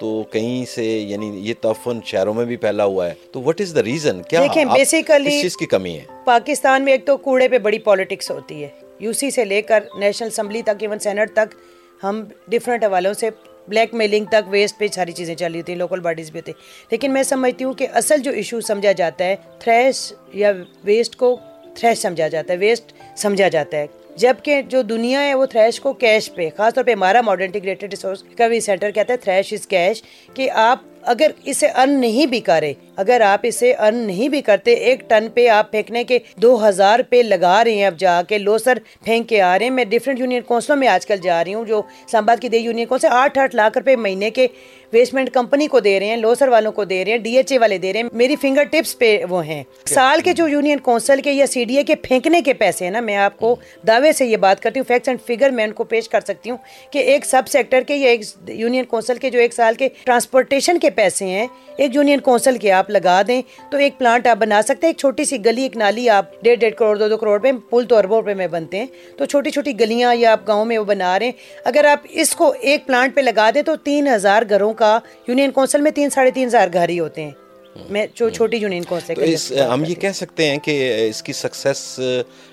[0.00, 3.74] تو کہیں سے یعنی یہ تفن شہروں میں بھی پھیلا ہوا ہے۔ تو وٹ از
[3.74, 7.58] دا ریزن کیا دیکھیں بیسیکلی چیز کی کمی ہے؟ پاکستان میں ایک تو کوڑے پہ
[7.58, 8.68] بڑی پالیٹکس ہوتی ہے۔
[9.00, 11.54] یو سی سے لے کر نیشنل اسمبلی تک ایون سینٹ تک
[12.02, 13.30] ہم ڈفرینٹ حوالوں سے
[13.70, 16.52] بلیک میلنگ تک ویسٹ پہ ساری چیزیں چل رہی تھیں لوکل باڈیز بھی ہوتے
[16.90, 20.52] لیکن میں سمجھتی ہوں کہ اصل جو ایشو سمجھا جاتا ہے تھریش یا
[20.84, 21.38] ویسٹ کو
[21.74, 25.92] تھریش سمجھا جاتا ہے ویسٹ سمجھا جاتا ہے۔ جبکہ جو دنیا ہے، وہ تھریش کو
[25.92, 29.66] کیش پہ، خاص طور پہ ہمارا modern integrated resource recovery centre کہتا ہے تھریش از
[29.66, 30.02] کیش
[30.34, 34.72] کہ آپ اگر اسے ارن نہیں بھی کرے اگر آپ اسے ارن نہیں بھی کرتے
[34.72, 38.38] ایک ٹن پہ آپ پھینکنے کے دو ہزار پہ لگا رہے ہیں۔ اب جا کے
[38.38, 41.54] لوسر پھینک کے آ رہے ہیں۔ میں ڈفرینٹ یونین کونسلوں میں آج کل جا رہی
[41.54, 44.46] ہوں، جو اسلام آباد کی دے یونین کونسل آٹھ آٹھ لاکھ روپے مہینے کے
[44.92, 47.58] ویسٹمنٹ کمپنی کو دے رہے ہیں، لوسر والوں کو دے رہے ہیں ڈی ایچ اے
[47.58, 51.20] والے دے رہے ہیں۔ میری فنگر ٹپس پہ وہ ہیں۔ سال کے جو یونین کونسل
[51.20, 53.54] کے یا سی ڈی اے کے پھینکنے کے پیسے ہیں نا، میں آپ کو
[53.86, 56.50] دعوے سے یہ بات کرتی ہوں فیکٹس اینڈ فگر میں ان کو پیش کر سکتی
[56.50, 56.56] ہوں
[56.90, 60.78] کہ ایک سب سیکٹر کے یا ایک یونین کونسل کے جو ایک سال کے ٹرانسپورٹیشن
[60.78, 64.62] کے پیسے ہیں۔ ایک یونین کونسل کے آپ لگا دیں تو ایک پلانٹ آپ بنا
[64.62, 67.38] سکتے ہیں۔ ایک چھوٹی سی گلی، ایک نالی آپ ڈیڑھ ڈیڑھ کروڑ، دو دو کروڑ
[67.38, 70.64] پہ پل تو اربوں روپے میں بنتے ہیں۔ تو چھوٹی چھوٹی گلیاں یا آپ گاؤں
[70.64, 71.32] میں وہ بنا رہے ہیں۔
[71.64, 74.98] اگر آپ اس کو ایک پلانٹ پہ لگا دیں تو تین ہزار گھروں کا
[75.28, 77.30] یونین کونسل میں تین، ساڑھے تین ہزار گھر ہی ہوتے ہیں۔
[77.76, 79.34] میں جو چھوٹی یونین کونسل
[79.72, 82.00] ہم یہ کہہ سکتے ہیں کہ اس کی سکسیس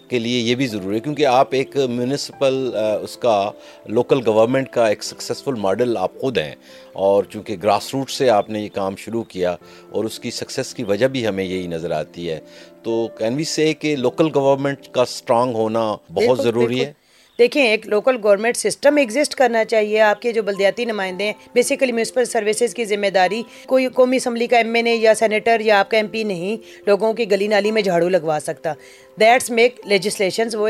[0.08, 2.70] کے لیے یہ بھی ضروری ہے کیونکہ آپ ایک میونسپل
[3.02, 3.52] اس کا
[3.86, 6.56] لوکل گورنمنٹ کا ایک سکسیزفل ماڈل آپ خود ہیں
[6.94, 9.56] اور چونکہ گراس روٹ سے آپ نے یہ کام شروع کیا
[9.92, 12.40] اور اس کی سکسیس کی وجہ بھی ہمیں یہی نظر آتی ہے
[12.84, 16.94] تو کین وی سے کہ لوکل گورنمنٹ کا اسٹرانگ ہونا بہت ضروری ہے؟
[17.40, 21.92] دیکھیں، ایک لوکل گورنمنٹ سسٹم ایگزسٹ کرنا چاہیے۔ آپ کے جو بلدیاتی نمائندے ہیں بیسیکلی
[21.92, 25.80] میونسپل سروسز کی ذمہ داری کوئی قومی اسمبلی کا ایم این اے یا سینیٹر یا
[25.80, 28.74] آپ کا ایم پی نہیں، لوگوں کی گلی نالی میں جھاڑو لگوا سکتا۔
[29.20, 30.70] دیٹس میک لیجسلیشنز، وہ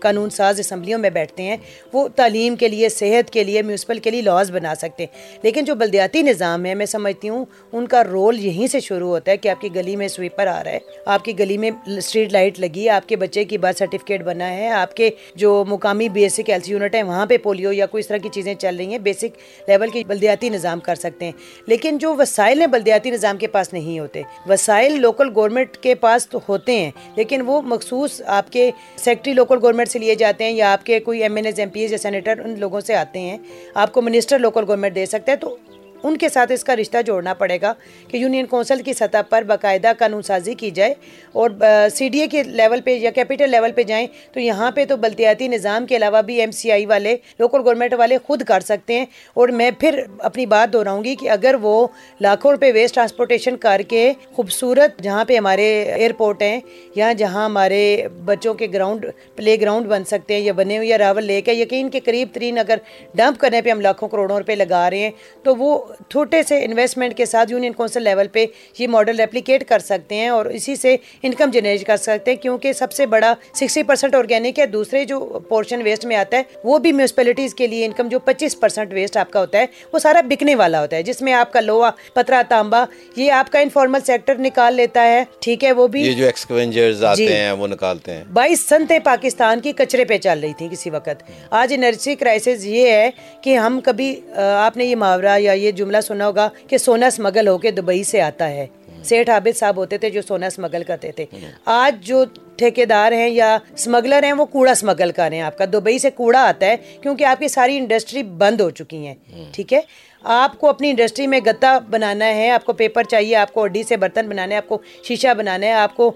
[0.00, 1.56] قانون ساز اسمبلیوں میں بیٹھتے ہیں،
[1.92, 5.64] وہ تعلیم کے لیے، صحت کے لیے، میونسپل کے لیے لاز بنا سکتے ہیں۔ لیکن
[5.64, 9.36] جو بلدیاتی نظام ہے، میں سمجھتی ہوں ان کا رول یہیں سے شروع ہوتا ہے
[9.36, 12.60] کہ آپ کی گلی میں سویپر آ رہا ہے، آپ کی گلی میں اسٹریٹ لائٹ
[12.60, 16.50] لگی، آپ کے بچے کی برتھ سرٹیفکیٹ بنا ہے، آپ کے جو مقامی مقامی بیسک
[16.50, 18.98] ہیلتھ یونٹ ہیں وہاں پہ پولیو یا کوئی اس طرح کی چیزیں چل رہی ہیں،
[18.98, 19.36] بیسک
[19.68, 21.32] لیول کی بلدیاتی نظام کر سکتے ہیں۔
[21.66, 26.28] لیکن جو وسائل ہیں بلدیاتی نظام کے پاس نہیں ہوتے۔ وسائل لوکل گورنمنٹ کے پاس
[26.28, 30.50] تو ہوتے ہیں، لیکن وہ مخصوص آپ کے سیکٹری لوکل گورنمنٹ سے لیے جاتے ہیں
[30.50, 32.94] یا آپ کے کوئی M N As M P As یا سینیٹر ان لوگوں سے
[32.94, 33.36] آتے ہیں،
[33.74, 35.56] آپ کو منسٹر لوکل گورنمنٹ دے سکتے ہیں تو
[36.04, 37.72] ان کے ساتھ اس کا رشتہ جوڑنا پڑے گا
[38.08, 40.94] کہ یونین کونسل کی سطح پر باقاعدہ قانون سازی کی جائے
[41.32, 41.50] اور
[41.94, 44.96] سی ڈی اے کے لیول پہ یا کیپٹل لیول پہ جائیں تو یہاں پہ تو
[44.96, 48.98] بلدیاتی نظام کے علاوہ بھی ایم سی آئی والے، لوکل گورنمنٹ والے خود کر سکتے
[48.98, 51.86] ہیں۔ اور میں پھر اپنی بات دہراؤں گی کہ اگر وہ
[52.20, 56.60] لاکھوں روپے ویسٹ ٹرانسپورٹیشن کر کے خوبصورت جہاں پہ ہمارے ایئرپورٹ ہیں
[56.94, 57.82] یا جہاں ہمارے
[58.24, 61.54] بچوں کے گراؤنڈ پلے گراؤنڈ بن سکتے ہیں یا بنے ہوئے یا راول لیک ہے،
[61.54, 62.78] یقین کے قریب ترین اگر
[63.14, 65.10] ڈمپ کرنے پہ ہم لاکھوں کروڑوں روپے لگا رہے ہیں
[65.42, 65.78] تو وہ
[66.10, 68.44] چھوٹے سے انویسٹمنٹ کے ساتھ یونین کونسل لیول پہ
[68.78, 72.72] یہ ماڈل ریپلیکیٹ کر سکتے ہیں اور اسی سے انکم جنریٹ کر سکتے ہیں کیونکہ
[72.72, 76.78] سب سے بڑا سکسٹی پرسینٹ آرگینک ہے دوسرے جو پورشن ویسٹ میں آتا ہے وہ
[76.78, 80.20] بھی میونسپلٹیز کے لیے انکم جو پچیس پرسینٹ ویسٹ آپ کا ہوتا ہے وہ سارا
[80.26, 82.84] بکنے والا ہوتا ہے جس میں آپ کا لوہا پترا تانبا
[83.16, 87.04] یہ آپ کا انفارمل سیکٹر نکال لیتا ہے ٹھیک ہے وہ بھی یہ جو ایکسکوینجرز
[87.04, 90.68] آتے جی۔ ہیں وہ نکالتے ہیں بائیس سنتیں پاکستان کی کچرے پہ چل رہی تھیں
[90.68, 93.10] کسی وقت آج انرجی کرائسس یہ ہے
[93.42, 97.48] کہ ہم کبھی آپ نے یہ محاورہ یا یہ جملہ سنا ہوگا کہ سونا اسمگل
[97.48, 98.66] ہو کے دبئی سے آتا ہے۔
[99.04, 101.24] سیٹھ عابد صاحب ہوتے تھے جو سونا اسمگل کرتے تھے۔
[101.64, 102.24] آج جو
[102.56, 105.98] ٹھیکے دار ہیں یا اسمگلر ہیں وہ کوڑا اسمگل کر رہے ہیں۔ آپ کا دبئی
[105.98, 109.14] سے کوڑا آتا ہے کیونکہ آپ کی ساری انڈسٹری بند ہو چکی ہیں۔
[109.52, 109.80] ٹھیک ہے؟
[110.24, 113.82] آپ کو اپنی انڈسٹری میں گتا بنانا ہے، آپ کو پیپر چاہیے، آپ کو اڈی
[113.82, 116.10] سے برتن بنانا ہے آپ کو شیشہ بنانا ہے، آپ کو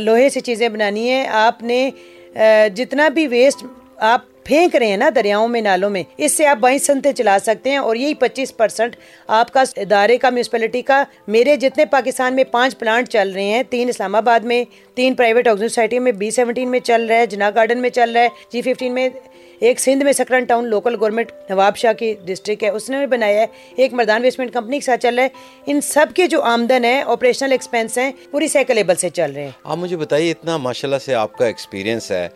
[0.00, 1.90] لوہے سے چیزیں بنانی ہیں۔ آپ نے
[2.74, 3.64] جتنا بھی ویسٹ
[3.96, 7.38] آپ پھینک رہے ہیں نا دریاؤں میں، نالوں میں۔ اس سے آپ بائیں سنتے چلا
[7.42, 12.36] سکتے ہیں اور یہی پچیس پرسنٹ آپ کا ادارے کا میونسپلٹی کا۔ میرے جتنے پاکستان
[12.36, 16.12] میں پانچ پلانٹ چل رہے ہیں، تین اسلام آباد میں، تین پرائیویٹ آکسیجن سوسائٹی میں
[16.12, 19.08] بی سیونٹین میں چل رہا ہے جنا گارڈن میں چل رہا ہے جی ففٹین میں
[19.64, 21.32] ایک سندھ میں Sakrand town local government
[21.76, 23.46] Nawabshah کی ڈسٹرک ہے۔ اس نے بنایا ہے۔
[23.76, 25.28] ایک مردان ویسٹمنٹ کمپنی کے ساتھ چل رہا ہے۔
[25.66, 29.50] ان سب کے جو آمدن ہے آپریشنل ایکسپینس ہیں، پوری سائیکلیبل سے چل رہے ہیں۔
[29.64, 32.28] آپ مجھے بتائیے، اتنا ماشاء اللہ سے آپ کا ایکسپیرینس ہے۔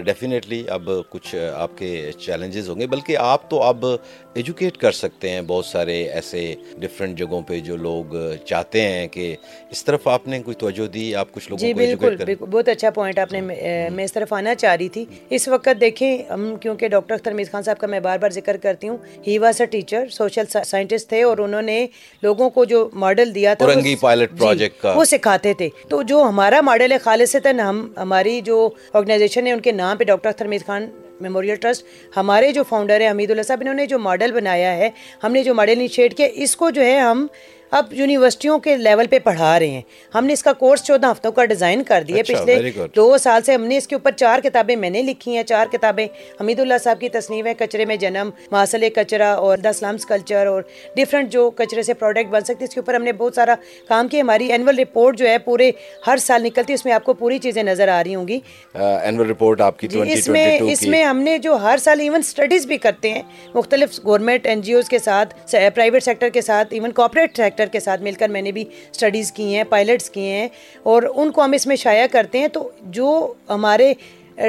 [0.00, 3.86] ڈیفینیٹلی اب کچھ آپ کے چیلنجز ہوں گے۔ بلکہ آپ تو اب
[4.34, 8.04] ایجوکیٹ کر سکتے ہیں بہت سارے ایسے ڈفرینٹ جگہوں پہ جو لوگ
[8.44, 9.36] چاہتے ہیں کہ
[9.70, 13.18] اس طرف آپ نے کوئی توجہ دی آپ کچھ لوگوں جی بالکل بہت اچھا پوائنٹ
[13.18, 17.14] آپ نے میں اس طرف آنا چاہ رہی تھی۔ اس وقت دیکھیں ہم کیونکہ ڈاکٹر
[17.14, 20.08] اختر میز خان صاحب کا میں بار بار ذکر کرتی ہوں he was a teacher
[20.10, 21.86] social scientist تھے اور انہوں نے
[22.22, 23.66] لوگوں کو جو ماڈل دیا تھا
[24.00, 28.68] پائلٹ پروجیکٹ کا۔ وہ سکھاتے تھے۔ تو جو ہمارا ماڈل ہے خالص ہم ہماری جو
[28.92, 30.86] آرگنائزیشن ہے ان کے نام پہ ڈاکٹر اختر میز خان
[31.22, 34.90] میموریل ٹرسٹ ہمارے جو فاؤنڈر ہیں حمید اللہ صاحب، انہوں نے جو ماڈل بنایا ہے،
[35.24, 37.26] ہم نے جو ماڈل انیشیٹ کیا، اس کو جو ہے ہم
[37.72, 39.80] اب یونیورسٹیوں کے لیول پہ پڑھا رہے ہیں۔
[40.14, 43.42] ہم نے اس کا کورس چودہ ہفتوں کا ڈیزائن کر دیا۔ اچھا، پچھلے دو سال
[43.42, 46.06] سے ہم نے اس کے اوپر چار کتابیں میں نے لکھی ہیں۔ چار کتابیں
[46.40, 50.46] حمید اللہ صاحب کی تصنیف ہے کچرے میں جنم ماسل کچرا اور دا اسلامس کلچر
[50.46, 50.62] اور
[50.96, 53.54] ڈفرینٹ جو کچرے سے پروڈکٹ بن سکتے اس کے اوپر ہم نے بہت سارا
[53.88, 55.70] کام کیا۔ ہماری اینول رپورٹ جو ہے پورے
[56.06, 58.38] ہر سال نکلتی ہے۔ اس میں آپ کو پوری چیزیں نظر آ رہی ہوں گی۔
[58.74, 62.20] اینول رپورٹ آپ کی جی، اس میں اس میں ہم نے جو ہر سال ایون
[62.24, 63.22] اسٹڈیز بھی کرتے ہیں
[63.54, 67.80] مختلف گورنمنٹ این جی اوز کے ساتھ پرائیویٹ سیکٹر کے ساتھ ایون کارپوریٹ سیکٹر کے
[67.80, 70.48] ساتھ مل کر میں نے بھی اسٹڈیز کی ہیں، پائلٹس کیے ہیں
[70.82, 73.92] اور ان کو ہم اس میں شائع کرتے ہیں۔ تو جو ہمارے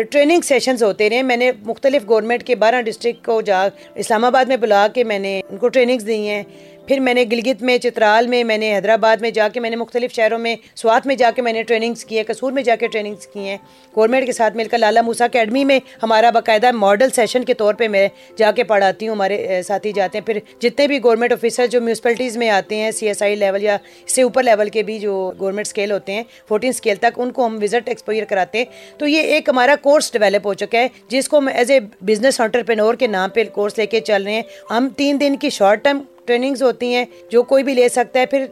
[0.09, 4.45] ٹریننگ سیشنز ہوتے رہے، میں نے مختلف گورنمنٹ کے بارہ ڈسٹرکٹ کو جا اسلام آباد
[4.45, 6.43] میں بلا کے میں نے ان کو ٹریننگز دی ہیں۔
[6.87, 9.75] پھر میں نے گلگت میں، چترال میں میں نے حیدرآباد میں جا کے، میں نے
[9.75, 12.75] مختلف شہروں میں، سوات میں جا کے میں نے ٹریننگس کی ہیں، کسور میں جا
[12.75, 13.57] کے ٹریننگس کی ہیں۔
[13.95, 17.73] گورنمنٹ کے ساتھ مل کر لالا موسا اکیڈمی میں ہمارا باقاعدہ ماڈل سیشن کے طور
[17.73, 21.67] پہ میں جا کے پڑھاتی ہوں، ہمارے ساتھی جاتے ہیں۔ پھر جتنے بھی گورنمنٹ آفیسر
[21.67, 24.83] جو میونسپلٹیز میں آتے ہیں سی ایس آئی لیول یا اس سے اوپر لیول کے
[24.83, 28.57] بھی جو گورنمنٹ اسکیل ہوتے ہیں فورٹین اسکیل تک، ان کو ہم وزٹ ایکسپوئر کراتے
[28.57, 28.65] ہیں۔
[28.97, 32.39] تو یہ ایک ہمارا کورس ڈیولپ ہو چکا ہے، جس کو ہم ایز اے بزنس
[32.41, 35.83] انٹرپرینور کے نام پہ کورس لے کے چل رہے ہیں۔ ہم تین دن کی شارٹ
[35.83, 38.45] ٹرم ٹریننگز ہوتی ہیں جو کوئی بھی لے سکتا ہے۔ پھر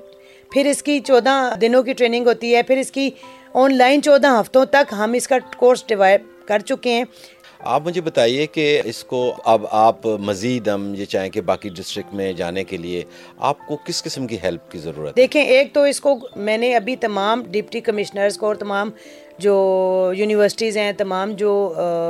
[0.52, 3.10] پھر اس کی چودہ دنوں کی ٹریننگ ہوتی ہے۔ پھر اس کی
[3.54, 7.04] آن لائن چودہ ہفتوں تک ہم اس کا کورس ڈیوائڈ کر چکے ہیں۔
[7.60, 12.14] آپ مجھے بتائیے کہ اس کو اب آپ مزید ہم یہ چاہیں کہ باقی ڈسٹرکٹ
[12.14, 13.04] میں جانے کے لیے
[13.38, 16.76] آپ کو کس قسم کی ہیلپ کی ضرورت دیکھیں ایک تو اس کو میں نے
[16.76, 18.90] ابھی تمام ڈپٹی کمشنرز کو اور تمام
[19.42, 21.52] جو یونیورسٹیز ہیں، تمام جو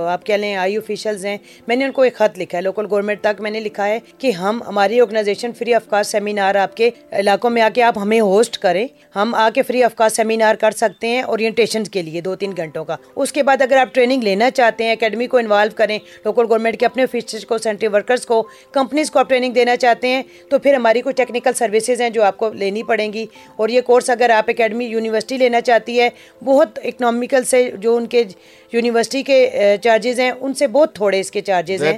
[0.10, 2.86] آپ کہہ لیں آئی آفیشلز ہیں، میں نے ان کو ایک خط لکھا ہے لوکل
[2.91, 6.76] گورنمنٹ تک میں نے لکھا ہے کہ ہم، ہماری organisation free of cost seminar آپ
[6.78, 10.15] کے علاقوں میں آ کے آپ ہمیں ہوسٹ کریں۔ ہم آ کے فری آف کاسٹ
[10.15, 13.78] سیمینار کر سکتے ہیں اورینٹیشن کے لیے دو تین گھنٹوں کا۔ اس کے بعد اگر
[13.78, 17.58] آپ ٹریننگ لینا چاہتے ہیں اکیڈمی کو انوالو کریں لوکل گورنمنٹ کے اپنے آفیسرز کو
[17.58, 18.41] سینٹری ورکرز کو
[18.72, 22.24] کمپنیز کو آپ ٹریننگ دینا چاہتے ہیں، تو پھر ہماری کوئی ٹیکنیکل سروسز ہیں جو
[22.24, 26.10] آپ کو لینی پڑیں گی۔ اور یہ کورس اگر آپ اکیڈمی یونیورسٹی لینا چاہتی ہے،
[26.46, 28.23] بہت اکنامی کیمیکل سے جو ان کے
[28.73, 29.49] یونیورسٹی کے
[29.84, 31.97] چارجز ہیں ان سے بہت تھوڑے اس کے چارجز ہیں۔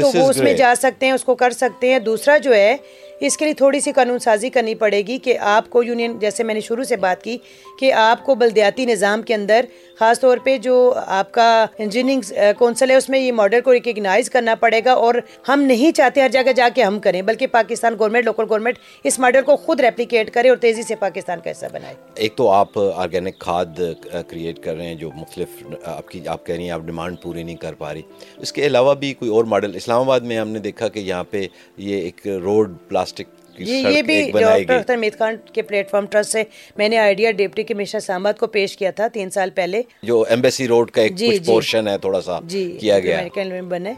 [0.00, 2.76] تو وہ اس میں جا سکتے ہیں اس کو کر سکتے ہیں۔ دوسرا جو ہے
[3.20, 6.44] اس کے لیے تھوڑی سی قانون سازی کرنی پڑے گی کہ آپ کو یونین، جیسے
[6.44, 7.36] میں نے شروع سے بات کی،
[7.78, 9.64] کہ آپ کو بلدیاتی نظام کے اندر،
[9.98, 14.30] خاص طور پہ جو آپ کا انجینئرنگ کونسل ہے، اس میں یہ ماڈل کو ریکگنائز
[14.30, 15.14] کرنا پڑے گا اور
[15.48, 19.18] ہم نہیں چاہتے ہر جگہ جا کے ہم کریں، بلکہ پاکستان گورنمنٹ لوکل گورنمنٹ اس
[19.18, 22.78] ماڈل کو خود ریپلیکیٹ کرے اور تیزی سے پاکستان کا حصہ بنائے۔ ایک تو آپ
[22.78, 23.80] آرگینک کھاد
[24.28, 27.42] کریٹ کر رہے ہیں جو مختلف آپ کی، آپ کہہ رہی ہیں آپ ڈیمانڈ پوری
[27.42, 28.02] نہیں کر پا رہی۔
[28.38, 31.24] اس کے علاوہ بھی کوئی اور ماڈل اسلام آباد میں ہم نے دیکھا کہ یہاں
[31.30, 32.74] پہ یہ ایک روڈ
[33.16, 36.42] پلاسٹک جی یہ بھی ڈاکٹر اختر امید خان کے پلیٹ فارم ٹرسٹ سے
[36.76, 40.68] میں نے آئیڈیا ڈپٹی کمشنر سامباد کو پیش کیا تھا تین سال پہلے۔ جو ایمبیسی
[40.68, 42.38] روڈ کا ایک جی پورشن ہے تھوڑا سا
[42.80, 43.20] کیا گیا۔
[43.68, 43.92] بنے۔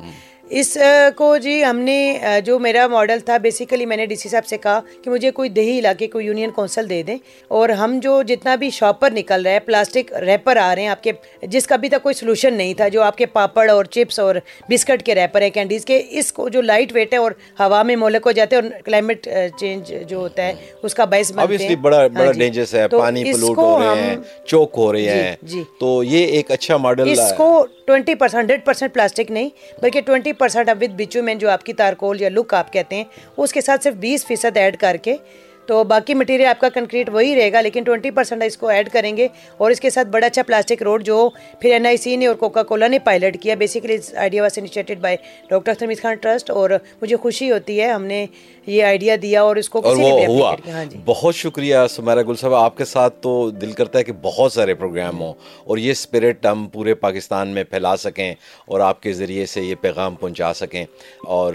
[0.53, 0.77] اس
[1.17, 1.97] کو جی ہم نے
[2.45, 5.49] جو میرا ماڈل تھا بیسیکلی میں نے ڈی سی صاحب سے کہا کہ مجھے کوئی
[5.49, 7.17] دیہی علاقے کو یونین کونسل دے دیں
[7.51, 11.03] اور ہم جو جتنا بھی شاپر نکل رہا ہے پلاسٹک ریپر آ رہے ہیں آپ
[11.03, 11.13] کے
[11.47, 14.37] جس کا ابھی تک کوئی سلوشن نہیں تھا جو آپ کے پاپڑ اور چپس اور
[14.71, 17.97] بسکٹ کے ریپر ہیں کینڈیز کے اس کو جو لائٹ ویٹ ہے اور ہوا میں
[17.97, 21.77] مولک ہو جاتے ہیں اور کلائمیٹ چینج جو ہوتا ہے اس کا باعث بنتے ہیں۔
[21.79, 26.03] بڑا بڑا ڈینجرس ہے پانی پلوٹ ہو رہے ہیں چوک ہو رہے ہیں۔ جی۔ تو
[26.05, 27.49] یہ ایک اچھا ماڈل اس کو
[27.87, 29.49] twenty percent hundred percent plastic نہیں
[29.83, 33.05] بلکہ ٹوینٹی پرسینٹ اب وتھ بچو جو آپ کی تارکول یا لک آپ کہتے ہیں
[33.37, 35.17] اس کے ساتھ صرف بیس فیصد ایڈ کر کے،
[35.69, 38.89] تو باقی مٹیریل آپ کا کنکریٹ وہی رہے گا، لیکن ٹوئنٹی پرسینٹ اس کو ایڈ
[38.93, 39.27] کریں گے
[39.57, 41.29] اور اس کے ساتھ بڑا اچھا پلاسٹک روڈ جو
[41.61, 45.01] پھر این آئی سی نے اور کوکا کولا نے پائلٹ کیا۔ Basically idea was initiated
[45.01, 45.17] by
[45.51, 46.71] doctor Akhtar Khan trust اور
[47.03, 48.25] مجھے خوشی ہوتی ہے، ہم نے
[48.67, 50.55] یہ آئیڈیا دیا اور اس کو اور وہ ہوا.
[50.73, 50.99] ہاں جی.
[51.05, 52.55] بہت شکریہ سمیرا گل صاحب.
[52.55, 55.33] آپ کے ساتھ تو دل کرتا ہے کہ بہت سارے پروگرام ہوں
[55.65, 59.75] اور یہ اسپرٹ ہم پورے پاکستان میں پھیلا سکیں اور آپ کے ذریعے سے یہ
[59.81, 60.85] پیغام پہنچا سکیں.
[61.27, 61.55] اور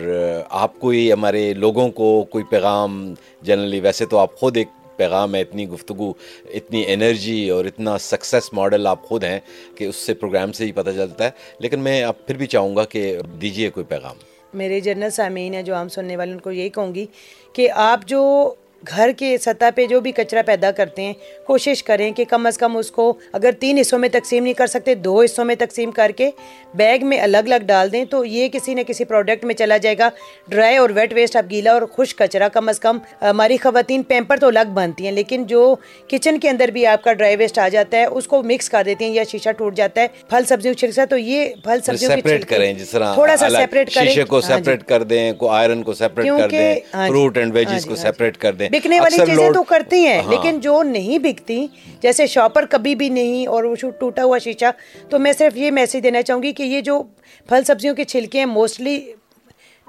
[0.49, 4.67] آپ کوئی ہمارے لوگوں کو کوئی پیغام جنرلی ویسے تو آپ خود ایک
[4.97, 6.11] پیغام ہے اتنی گفتگو
[6.53, 9.39] اتنی انرجی اور اتنا سکسیس ماڈل آپ خود ہیں
[9.75, 11.29] کہ اس سے پروگرام سے ہی پتہ چلتا ہے.
[11.59, 14.15] لیکن میں اب پھر بھی چاہوں گا کہ دیجیے کوئی پیغام.
[14.53, 17.05] میرے جنرل سامعین ہیں جو عام سننے والے، ان کو یہی کہوں گی
[17.53, 18.53] کہ آپ جو
[18.95, 21.13] گھر کے سطح پہ جو بھی کچرا پیدا کرتے ہیں
[21.45, 24.67] کوشش کریں کہ کم از کم اس کو اگر تین حصوں میں تقسیم نہیں کر
[24.67, 26.29] سکتے دو حصوں میں تقسیم کر کے
[26.73, 29.97] بیگ میں الگ الگ ڈال دیں تو یہ کسی نہ کسی پروڈکٹ میں چلا جائے
[29.97, 30.09] گا۔
[30.49, 34.37] ڈرائی اور ویٹ ویسٹ اب گیلا اور خشک کچرا کم از کم ہماری خواتین پیمپر
[34.37, 35.75] تو الگ بنتی ہیں لیکن جو
[36.07, 38.83] کچن کے اندر بھی آپ کا ڈرائی ویسٹ آ جاتا ہے اس کو مکس کر
[38.85, 42.45] دیتی ہیں یا شیشہ ٹوٹ جاتا ہے پھل سبزیوں چھلکا تو یہ پھل سبزیوں سیپریٹ
[42.49, 45.93] کریں جس طرح تھوڑا سا سیپریٹ کریں۔ شیشے کو سیپریٹ کر دیں کو آئرن کو
[45.93, 50.05] سیپریٹ کر دیں فروٹ اینڈ ویجز کو سیپریٹ کر دیں۔ بکنے والی چیزیں تو کرتی
[50.05, 51.65] ہیں لیکن جو نہیں بکتی
[52.01, 54.71] جیسے شاپر کبھی بھی نہیں اور وہ ٹوٹا ہوا شیشہ
[55.09, 57.01] تو میں صرف یہ میسیج دینا چاہوں گی کہ یہ جو
[57.49, 58.99] پھل سبزیوں کے چھلکے ہیں موسٹلی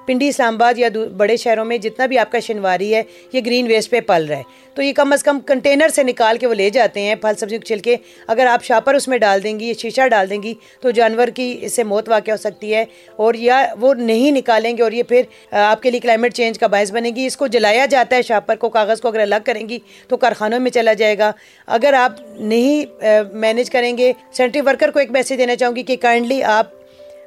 [0.08, 3.66] پنڈی اسلام آباد یا بڑے شہروں میں جتنا بھی آپ کا شنواری ہے، یہ گرین
[3.66, 4.42] ویسٹ پہ پل رہا ہے۔
[4.74, 7.58] تو یہ کم از کم کنٹینر سے نکال کے وہ لے جاتے ہیں، پھل، سبزی
[7.58, 10.90] چھلکے اگر آپ شاپر اس میں ڈال دیں گی یا شیشہ ڈال دیں گی، تو
[10.90, 12.84] جانور کی اس سے موت واقع ہو سکتی ہے۔
[13.16, 16.66] اور یا وہ نہیں نکالیں گے اور یہ پھر آپ کے لیے کلائمیٹ چینج کا
[16.66, 19.68] باعث بنے گی۔ اس کو جلایا جاتا ہے شاپر کو، کاغذ کو اگر الگ کریں
[19.68, 21.32] گی، تو کارخانوں میں چلا جائے گا۔
[21.66, 25.96] اگر آپ نہیں مینیج کریں گے، سینٹری ورکر کو ایک میسیج دینا چاہوں گی کہ
[25.96, 26.77] کائنڈلی آپ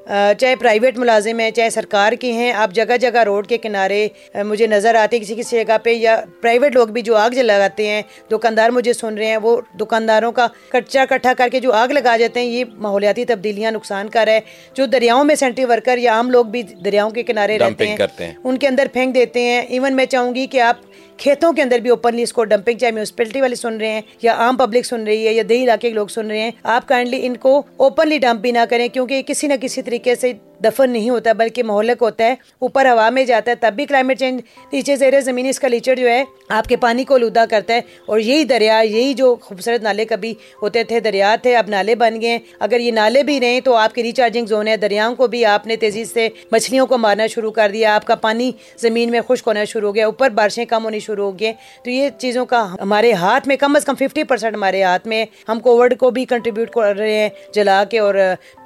[0.07, 4.67] چاہے پرائیویٹ ملازم ہیں چاہے سرکار کے ہیں آپ جگہ جگہ روڈ کے کنارے مجھے
[4.67, 8.69] نظر آتے کسی کسی جگہ پہ یا پرائیویٹ لوگ بھی جو آگ لگاتے ہیں دکاندار
[8.69, 12.39] مجھے سن رہے ہیں وہ دکانداروں کا کچا کٹھا کر کے جو آگ لگا جاتے
[12.39, 14.39] ہیں یہ ماحولیاتی تبدیلیاں نقصان کر ہے
[14.73, 18.57] جو دریاؤں میں سینٹری ورکر یا عام لوگ بھی دریاؤں کے کنارے رہتے ہیں ان
[18.57, 20.77] کے اندر پھینک دیتے ہیں۔ ایون میں چاہوں گی کہ آپ
[21.21, 24.33] کھیتوں کے اندر بھی اوپنلی اس کو ڈمپنگ چاہے میونسپلٹی والے سن رہے ہیں یا
[24.33, 27.25] عام پبلک سن رہی ہے یا دیہی علاقے کے لوگ سن رہے ہیں، آپ کائنڈلی
[27.25, 30.31] ان کو اوپنلی ڈمپ بھی نہ کریں کیونکہ کسی نہ کسی طریقے سے
[30.63, 34.19] دفن نہیں ہوتا بلکہ مہلک ہوتا ہے، اوپر ہوا میں جاتا ہے، تب بھی کلائمیٹ
[34.19, 34.41] چینج
[34.73, 37.81] نیچے زیر زمین اس کا لیچر جو ہے آپ کے پانی کو لودہ کرتا ہے۔
[38.05, 42.21] اور یہی دریا، یہی جو خوبصورت نالے کبھی ہوتے تھے، دریا تھے، اب نالے بن
[42.21, 45.27] گئے ہیں۔ اگر یہ نالے بھی رہیں تو آپ کے ریچارجنگ زون ہے۔ دریاؤں کو
[45.27, 49.11] بھی آپ نے تیزی سے مچھلیوں کو مارنا شروع کر دیا۔ آپ کا پانی زمین
[49.11, 52.09] میں خشک ہونا شروع ہو گیا۔ اوپر بارشیں کم ہونی شروع ہو گئے تو یہ
[52.19, 55.97] چیزوں کا ہمارے ہاتھ میں کم از کم ففٹی پرسینٹ ہمارے ہاتھ میں ہم کووڈ
[55.97, 58.15] کو بھی کنٹریبیوٹ کر رہے ہیں، جلا کے اور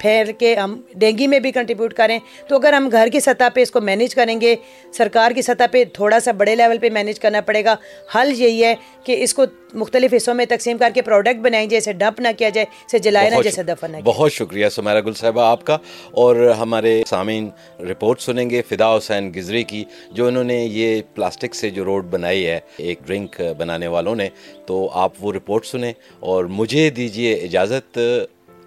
[0.00, 2.18] پھیر کے ہم ڈینگی میں بھی کنٹریبیوٹ کریں۔
[2.48, 4.56] تو اگر ہم گھر کی سطح پہ اس کو مینیج کریں گے
[4.92, 7.76] سرکار کی سطح پہ تھوڑا سا بڑے لیول پہ مینیج کرنا پڑے گا۔
[8.14, 9.44] حل یہی ہے کہ اس کو
[9.74, 13.30] مختلف حصوں میں تقسیم کر کے پروڈکٹ بنائیں جیسے ڈمپ نہ کیا جائے اسے جلائے
[13.30, 15.78] نہ جیسے دفن نہ بہت شکریہ سمیرا گل صاحبہ آپ کا۔
[16.10, 21.54] اور ہمارے سامعین رپورٹ سنیں گے فدا حسین گزری کی جو انہوں نے یہ پلاسٹک
[21.54, 24.28] سے جو روڈ بنائی ہے ایک ڈرنک بنانے والوں نے۔
[24.66, 27.98] تو آپ وہ رپورٹ سنیں اور مجھے دیجیے اجازت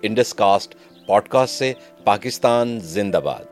[0.02, 0.76] انڈس کاسٹ
[1.10, 3.44] پوڈ کاسٹ سے پاکستان زندہ باد۔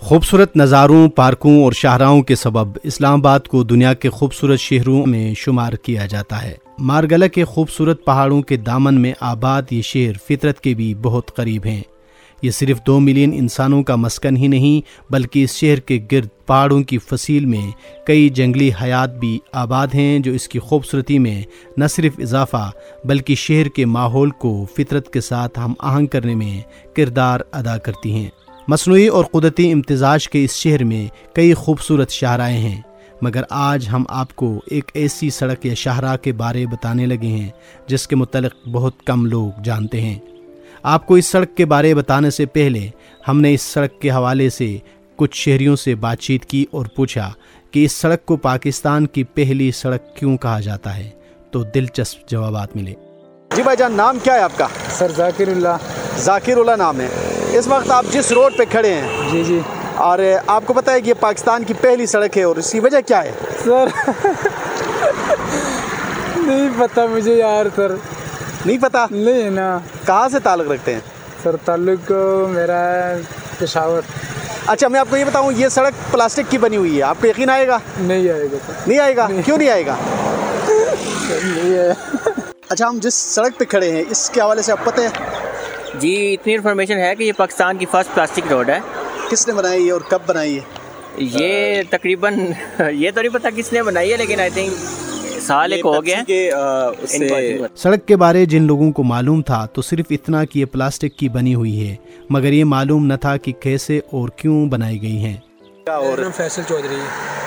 [0.00, 5.34] خوبصورت نظاروں، پارکوں اور شاہراہوں کے سبب اسلام آباد کو دنیا کے خوبصورت شہروں میں
[5.34, 10.60] شمار کیا جاتا ہے۔ مارگلہ کے خوبصورت پہاڑوں کے دامن میں آباد یہ شہر فطرت
[10.60, 11.82] کے بھی بہت قریب ہیں۔
[12.42, 16.82] یہ صرف دو ملین انسانوں کا مسکن ہی نہیں، بلکہ اس شہر کے گرد پہاڑوں
[16.82, 17.70] کی فصیل میں
[18.06, 21.42] کئی جنگلی حیات بھی آباد ہیں جو اس کی خوبصورتی میں
[21.76, 22.70] نہ صرف اضافہ،
[23.04, 26.60] بلکہ شہر کے ماحول کو فطرت کے ساتھ ہم آہنگ کرنے میں
[26.96, 28.28] کردار ادا کرتی ہیں۔
[28.68, 32.80] مصنوعی اور قدرتی امتزاج کے اس شہر میں کئی خوبصورت شاہراہیں ہیں،
[33.22, 37.48] مگر آج ہم آپ کو ایک ایسی سڑک یا شاہراہ کے بارے بتانے لگے ہیں،
[37.86, 40.18] جس کے متعلق بہت کم لوگ جانتے ہیں۔
[40.88, 42.88] آپ کو اس سڑک کے بارے بتانے سے پہلے
[43.28, 44.76] ہم نے اس سڑک کے حوالے سے
[45.16, 47.30] کچھ شہریوں سے بات چیت کی اور پوچھا
[47.70, 51.10] کہ اس سڑک کو پاکستان کی پہلی سڑک کیوں کہا جاتا ہے؟
[51.50, 52.94] تو دلچسپ جوابات ملے۔
[53.56, 55.76] جی بھائی جان نام کیا ہے آپ کا؟ سر ذاکر اللہ۔
[56.18, 57.08] ذاکر اللہ نام ہے۔
[57.58, 59.60] اس وقت آپ جس روڈ پہ کھڑے ہیں؟ جی جی۔
[59.94, 62.80] اور آپ کو پتا ہے کہ یہ پاکستان کی پہلی سڑک ہے اور اس کی
[62.80, 63.32] وجہ کیا ہے؟
[63.64, 63.86] سر
[66.36, 67.94] نہیں پتا مجھے یار سر۔
[68.66, 71.00] نہیں پتا؟ نہیں نا کہاں سے تعلق رکھتے ہیں؟
[71.42, 72.12] سر تعلق
[72.50, 73.20] میرا ہے
[73.58, 74.02] پشاور۔
[74.66, 77.26] اچھا میں آپ کو یہ بتاؤں یہ سڑک پلاسٹک کی بنی ہوئی ہے آپ کو
[77.26, 79.96] یقین آئے گا؟ نہیں آئے گا سر۔ نہیں آئے گا؟ کیوں نہیں آئے گا؟
[82.68, 85.08] اچھا ہم جس سڑک پہ کھڑے ہیں اس کے حوالے سے آپ پتہ ہے
[85.94, 88.78] جی اتنی انفارمیشن ہے کہ یہ پاکستان کی فرسٹ پلاسٹک روڈ ہے۔
[89.30, 90.60] کس نے بنائی ہے اور کب بنائی ہے؟
[91.16, 92.34] یہ تقریباً
[92.92, 94.72] یہ تو نہیں پتا کس نے بنائی ہے لیکن آئی تھنک
[95.46, 96.22] سال ایک ہو گیا
[97.74, 101.28] سڑک کے بارے جن لوگوں کو معلوم تھا تو صرف اتنا کہ یہ پلاسٹک کی
[101.28, 101.96] بنی ہوئی ہے
[102.30, 105.36] مگر یہ معلوم نہ تھا کہ کیسے اور کیوں بنائی گئی ہیں۔
[105.88, 106.96] اور فیصل چودھری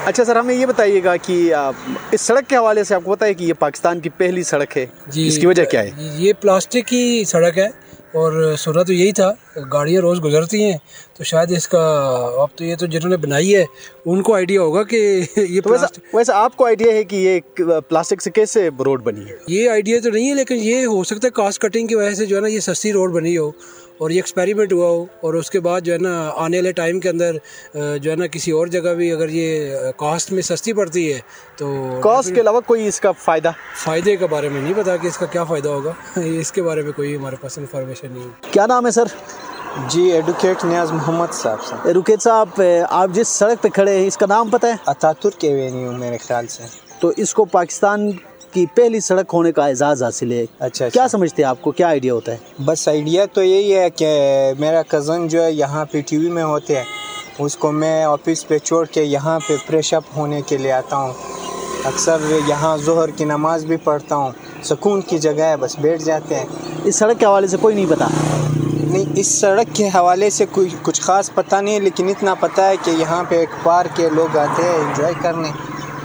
[0.06, 1.54] اچھا سر ہمیں یہ بتائیے گا کہ
[2.12, 4.78] اس سڑک کے حوالے سے آپ کو پتا ہے کہ یہ پاکستان کی پہلی سڑک
[4.78, 7.68] ہے جی اس کی وجہ کیا ہے؟ یہ پلاسٹک کی سڑک ہے۔
[8.14, 9.34] اور سنا تو یہی تھا
[9.74, 10.78] گاڑیاں روز گزرتی ہیں
[11.18, 11.82] تو شاید اس کا
[12.38, 13.66] اب تو یہ تو جنہوں نے بنائی ہے
[14.06, 15.62] ان کو آئیڈیا ہوگا کہ یہ
[16.14, 20.00] ویسا آپ کو آئیڈیا ہے کہ یہ پلاسٹک سے کیسے روڈ بنی ہے؟ یہ آئیڈیا
[20.04, 22.42] تو نہیں ہے لیکن یہ ہو سکتا ہے کاسٹ کٹنگ کی وجہ سے جو ہے
[22.42, 23.52] نا یہ سستی روڈ بنی ہو۔
[24.00, 27.00] اور یہ ایکسپیریمنٹ ہوا ہو اور اس کے بعد جو ہے نا آنے والے ٹائم
[27.00, 27.38] کے اندر
[27.98, 31.20] جو ہے نا کسی اور جگہ بھی اگر یہ کاسٹ میں سستی پڑتی ہے
[31.56, 33.52] تو کاسٹ کے علاوہ کوئی اس کا فائدہ؟
[33.84, 35.92] فائدے کے بارے میں نہیں پتا کہ اس کا کیا فائدہ ہوگا۔
[36.40, 39.06] اس کے بارے میں کوئی ہمارے پاس انفارمیشن نہیں ہے۔ کیا نام ہے سر؟
[39.90, 44.18] جی ایڈوکیٹ نیاز محمد صاحب سے رکیت صاحب آپ جس سڑک پہ کھڑے ہیں اس
[44.18, 46.64] کا نام پتہ ہے؟ اتاتر کے وینیو میرے خیال سے۔
[47.00, 48.12] تو اس کو پاکستان
[48.54, 51.88] کی پہلی سڑک ہونے کا اعزاز حاصل ہے۔ اچھا کیا سمجھتے ہیں آپ کو؟ کیا
[51.88, 54.10] آئیڈیا ہوتا ہے؟ بس آئیڈیا تو یہی ہے کہ
[54.60, 56.84] میرا کزن جو ہے یہاں پہ ٹی وی میں ہوتے ہیں
[57.40, 60.98] اس کو میں آفس پہ چھوڑ کے یہاں پہ فریش اپ ہونے کے لیے آتا
[60.98, 61.14] ہوں۔
[61.84, 64.32] اکثر یہاں ظہر کی نماز بھی پڑھتا ہوں۔
[64.64, 66.46] سکون کی جگہ ہے بس بیٹھ جاتے ہیں۔
[66.84, 68.08] اس سڑک کے حوالے سے کوئی نہیں پتا۔
[68.84, 72.62] نہیں اس سڑک کے حوالے سے کوئی کچھ خاص پتہ نہیں ہے لیکن اتنا پتہ
[72.62, 75.52] ہے کہ یہاں پہ ایک پارک کے لوگ آتے ہیں انجوائے کرنے۔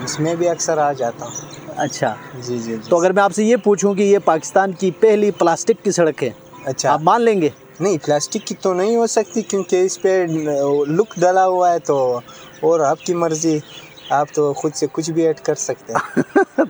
[0.05, 2.15] اس میں بھی اکثر آ جاتا ہوں۔ اچھا۔
[2.47, 5.85] جی جی تو اگر میں آپ سے یہ پوچھوں کہ یہ پاکستان کی پہلی پلاسٹک
[5.85, 6.31] کی سڑک ہے
[6.65, 7.49] اچھا۔ آپ مان لیں گے؟
[7.81, 10.25] نہیں پلاسٹک کی تو نہیں ہو سکتی کیونکہ اس پہ
[10.89, 12.21] لک ڈلا ہوا ہے تو
[12.61, 13.59] اور آپ کی مرضی
[14.11, 16.23] آپ تو خود سے کچھ بھی ایڈ کر سکتے ہیں۔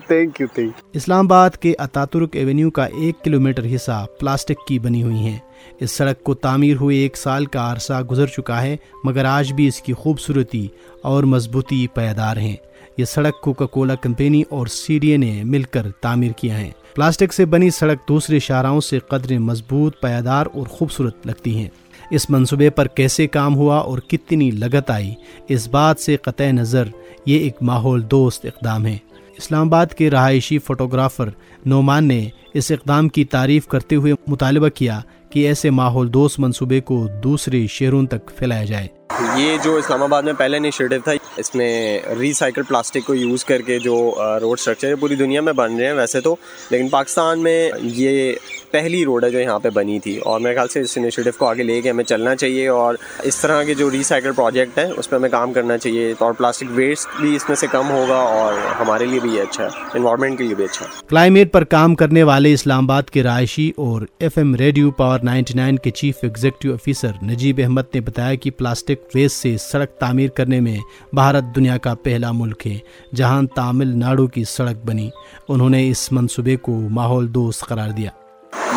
[0.07, 5.03] تھینک یو تھینک اسلام آباد کے اتاترک ایونیو کا ایک کلومیٹر حصہ پلاسٹک کی بنی
[5.03, 5.37] ہوئی ہیں
[5.79, 9.67] اس سڑک کو تعمیر ہوئے ایک سال کا عرصہ گزر چکا ہے مگر آج بھی
[9.67, 10.67] اس کی خوبصورتی
[11.01, 12.55] اور مضبوطی پیدار ہیں۔
[12.97, 16.71] یہ سڑک کوکا کولا کمپنی اور سی ڈی اے نے مل کر تعمیر کیا ہے۔
[16.95, 21.69] پلاسٹک سے بنی سڑک دوسرے شاہراہوں سے قدر مضبوط پیدار اور خوبصورت لگتی ہیں۔
[22.11, 25.13] اس منصوبے پر کیسے کام ہوا اور کتنی لگت آئی،
[25.47, 26.87] اس بات سے قطع نظر
[27.25, 28.97] یہ ایک ماحول دوست اقدام ہے۔
[29.37, 31.29] اسلام آباد کے رہائشی فوٹوگرافر
[31.65, 36.81] نعمان نے اس اقدام کی تعریف کرتے ہوئے مطالبہ کیا کہ ایسے ماحول دوست منصوبے
[36.81, 38.87] کو دوسرے شہروں تک پھیلایا جائے۔
[39.35, 43.61] یہ جو اسلام آباد میں پہلا انیشیٹو تھا، اس میں ریسائیکل پلاسٹک کو یوز کر
[43.61, 46.35] کے جو روڈ اسٹرکچر پوری دنیا میں بن رہے ہیں ویسے تو۔
[46.69, 48.33] لیکن پاکستان میں یہ
[48.71, 51.45] پہلی روڈ ہے جو یہاں پہ بنی تھی۔ اور میرے خیال سے اس انیشیٹو کو
[51.45, 55.09] آگے لے کے ہمیں چلنا چاہیے۔ اور اس طرح کے جو ریسائیکل پروجیکٹ ہیں، اس
[55.09, 58.53] پہ ہمیں کام کرنا چاہیے۔ اور پلاسٹک ویسٹ بھی اس میں سے کم ہوگا اور
[58.79, 61.95] ہمارے لیے بھی یہ اچھا ہے انوائرمنٹ کے لیے بھی اچھا ہے۔ کلائمیٹ پر کام
[61.95, 66.15] کرنے والے اسلام آباد کے رائشی اور F M radio power ninety nine کے chief
[66.21, 70.77] executive officer Najeeb Ahmed نے بتایا کہ پلاسٹک ویسٹ سے سڑک تعمیر کرنے میں
[71.13, 72.77] بھارت دنیا کا پہلا ملک ہے۔
[73.15, 75.09] جہاں تامل ناڈو کی سڑک بنی،
[75.49, 78.09] انہوں نے اس منصوبے کو ماحول دوست قرار دیا۔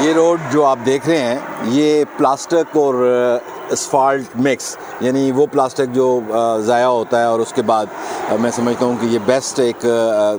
[0.02, 2.94] یہ روڈ جو آپ دیکھ رہے ہیں، یہ پلاسٹک اور
[3.70, 6.20] اسفالٹ مکس یعنی وہ پلاسٹک جو
[6.64, 7.86] ضائع ہوتا ہے اور اس کے بعد
[8.40, 9.84] میں سمجھتا ہوں کہ یہ بیسٹ ایک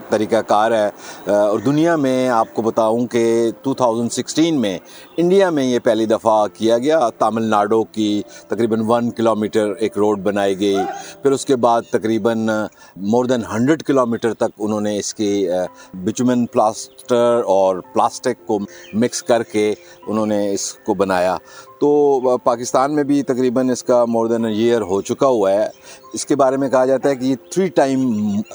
[0.09, 0.85] طریقہ کار ہے۔
[1.31, 3.25] اور دنیا میں آپ کو بتاؤں کہ
[3.63, 4.77] ٹو تھاؤزنڈ سکسٹین میں
[5.17, 9.97] انڈیا میں یہ پہلی دفعہ کیا گیا۔ تامل ناڈو کی تقریباً ون کلو میٹر ایک
[9.97, 10.77] روڈ بنائی گئی۔
[11.23, 12.47] پھر اس کے بعد تقریباً
[13.11, 15.47] مور دین ہنڈریڈ کلو میٹر تک انہوں نے اس کی
[16.05, 18.59] بچمن پلاسٹر اور پلاسٹک کو
[18.93, 19.73] مکس کر کے
[20.07, 21.37] انہوں نے اس کو بنایا۔
[21.79, 25.67] تو پاکستان میں بھی تقریباً اس کا مور دین اے ایئر ہو چکا ہوا ہے۔
[26.13, 27.99] اس کے بارے میں کہا جاتا ہے کہ یہ تھری ٹائم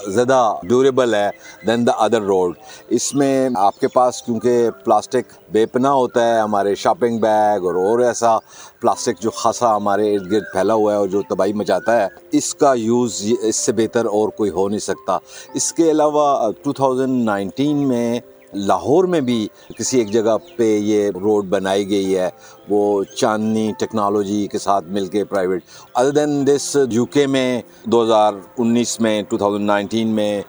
[0.07, 1.29] زیادہ ڈیوریبل ہے
[1.67, 2.55] دین دا ادر روڈ
[2.89, 7.75] اس میں آپ کے پاس کیونکہ پلاسٹک بے پناہ ہوتا ہے، ہمارے شاپنگ بیگ اور
[7.75, 8.37] اور ایسا
[8.81, 12.55] پلاسٹک جو خاصا ہمارے ارد گرد پھیلا ہوا ہے اور جو تباہی مچاتا ہے، اس
[12.55, 15.17] کا یوز اس سے بہتر اور کوئی ہو نہیں سکتا۔
[15.53, 18.19] اس کے علاوہ ٹو تھاؤزنڈ نائنٹین میں
[18.55, 19.47] لاہور میں بھی
[19.77, 22.29] کسی ایک جگہ پہ یہ روڈ بنائی گئی ہے،
[22.69, 28.03] وہ چاندنی ٹیکنالوجی کے ساتھ مل کے private other than this U K میں دو
[28.03, 30.41] ہزار انیس میں ٹو تھاؤزنڈ نائنٹین میں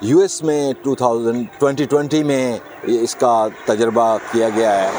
[0.00, 4.90] یو ایس میں ٹو تھاؤزنڈ ٹوینٹی ٹوینٹی میں اس کا تجربہ کیا گیا ہے۔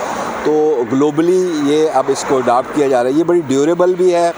[0.43, 4.13] تو گلوبلی یہ اب اس کو اڈاپٹ کیا جا رہا ہے۔ یہ بڑی ڈیوریبل بھی
[4.15, 4.31] ہے۔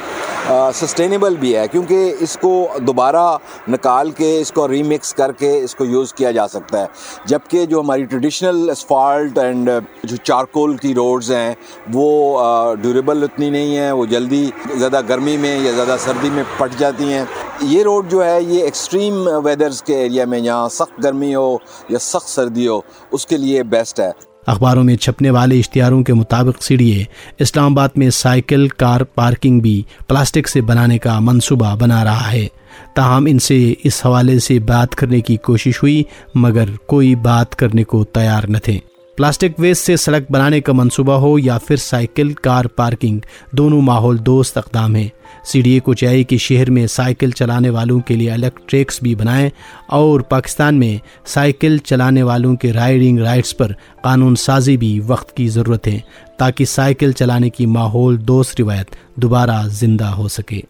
[0.74, 3.38] سسٹینیبل بھی ہے، کیونکہ اس کو دوبارہ
[3.68, 6.86] نکال کے، اس کو ریمکس کر کے اس کو یوز کیا جا سکتا ہے۔
[7.26, 9.70] جبکہ جو ہماری ٹریڈیشنل اسفالٹ اینڈ
[10.04, 11.54] جو چارکول کی روڈز ہیں،
[11.94, 12.46] وہ
[12.82, 17.14] ڈیوریبل اتنی نہیں ہیں، وہ جلدی زیادہ گرمی میں یا زیادہ سردی میں پٹ جاتی
[17.14, 17.24] ہیں۔
[17.62, 21.58] یہ روڈ جو ہے، یہ ایکسٹریم ویدرز کے ایریا میں، جہاں سخت گرمی ہو
[21.90, 22.82] یا سخت سردی ہو،
[23.12, 24.12] اس کے لیے بیسٹ ہے۔
[24.48, 27.04] اخباروں میں چھپنے والے اشتہاروں کے مطابق سیڑھیے
[27.40, 32.48] اسلام آباد میں سائیکل، کار، پارکنگ بھی پلاسٹک سے بنانے کا منصوبہ بنا رہا ہے۔
[32.96, 36.04] تاہم، ان سے اس حوالے سے بات کرنے کی کوشش ہوئی،
[36.36, 38.80] مگر کوئی بات کرنے کو تیار نہ تھے۔
[39.18, 43.20] پلاسٹک ویسٹ سے سڑک بنانے کا منصوبہ ہو یا پھر سائیکل، کار، پارکنگ،
[43.52, 45.08] دونوں ماحول دوست اقدام ہیں۔
[45.46, 49.02] سی ڈی اے کو چاہیے کہ شہر میں سائیکل چلانے والوں کے لیے الگ ٹریکس
[49.02, 49.50] بھی بنائیں
[49.88, 53.72] اور پاکستان میں سائیکل چلانے والوں کے رائڈنگ رائٹس پر
[54.04, 56.00] قانون سازی بھی وقت کی ضرورت ہے
[56.38, 60.62] تاکہ سائیکل چلانے کی ماحول دوست روایت دوبارہ زندہ ہو سکے۔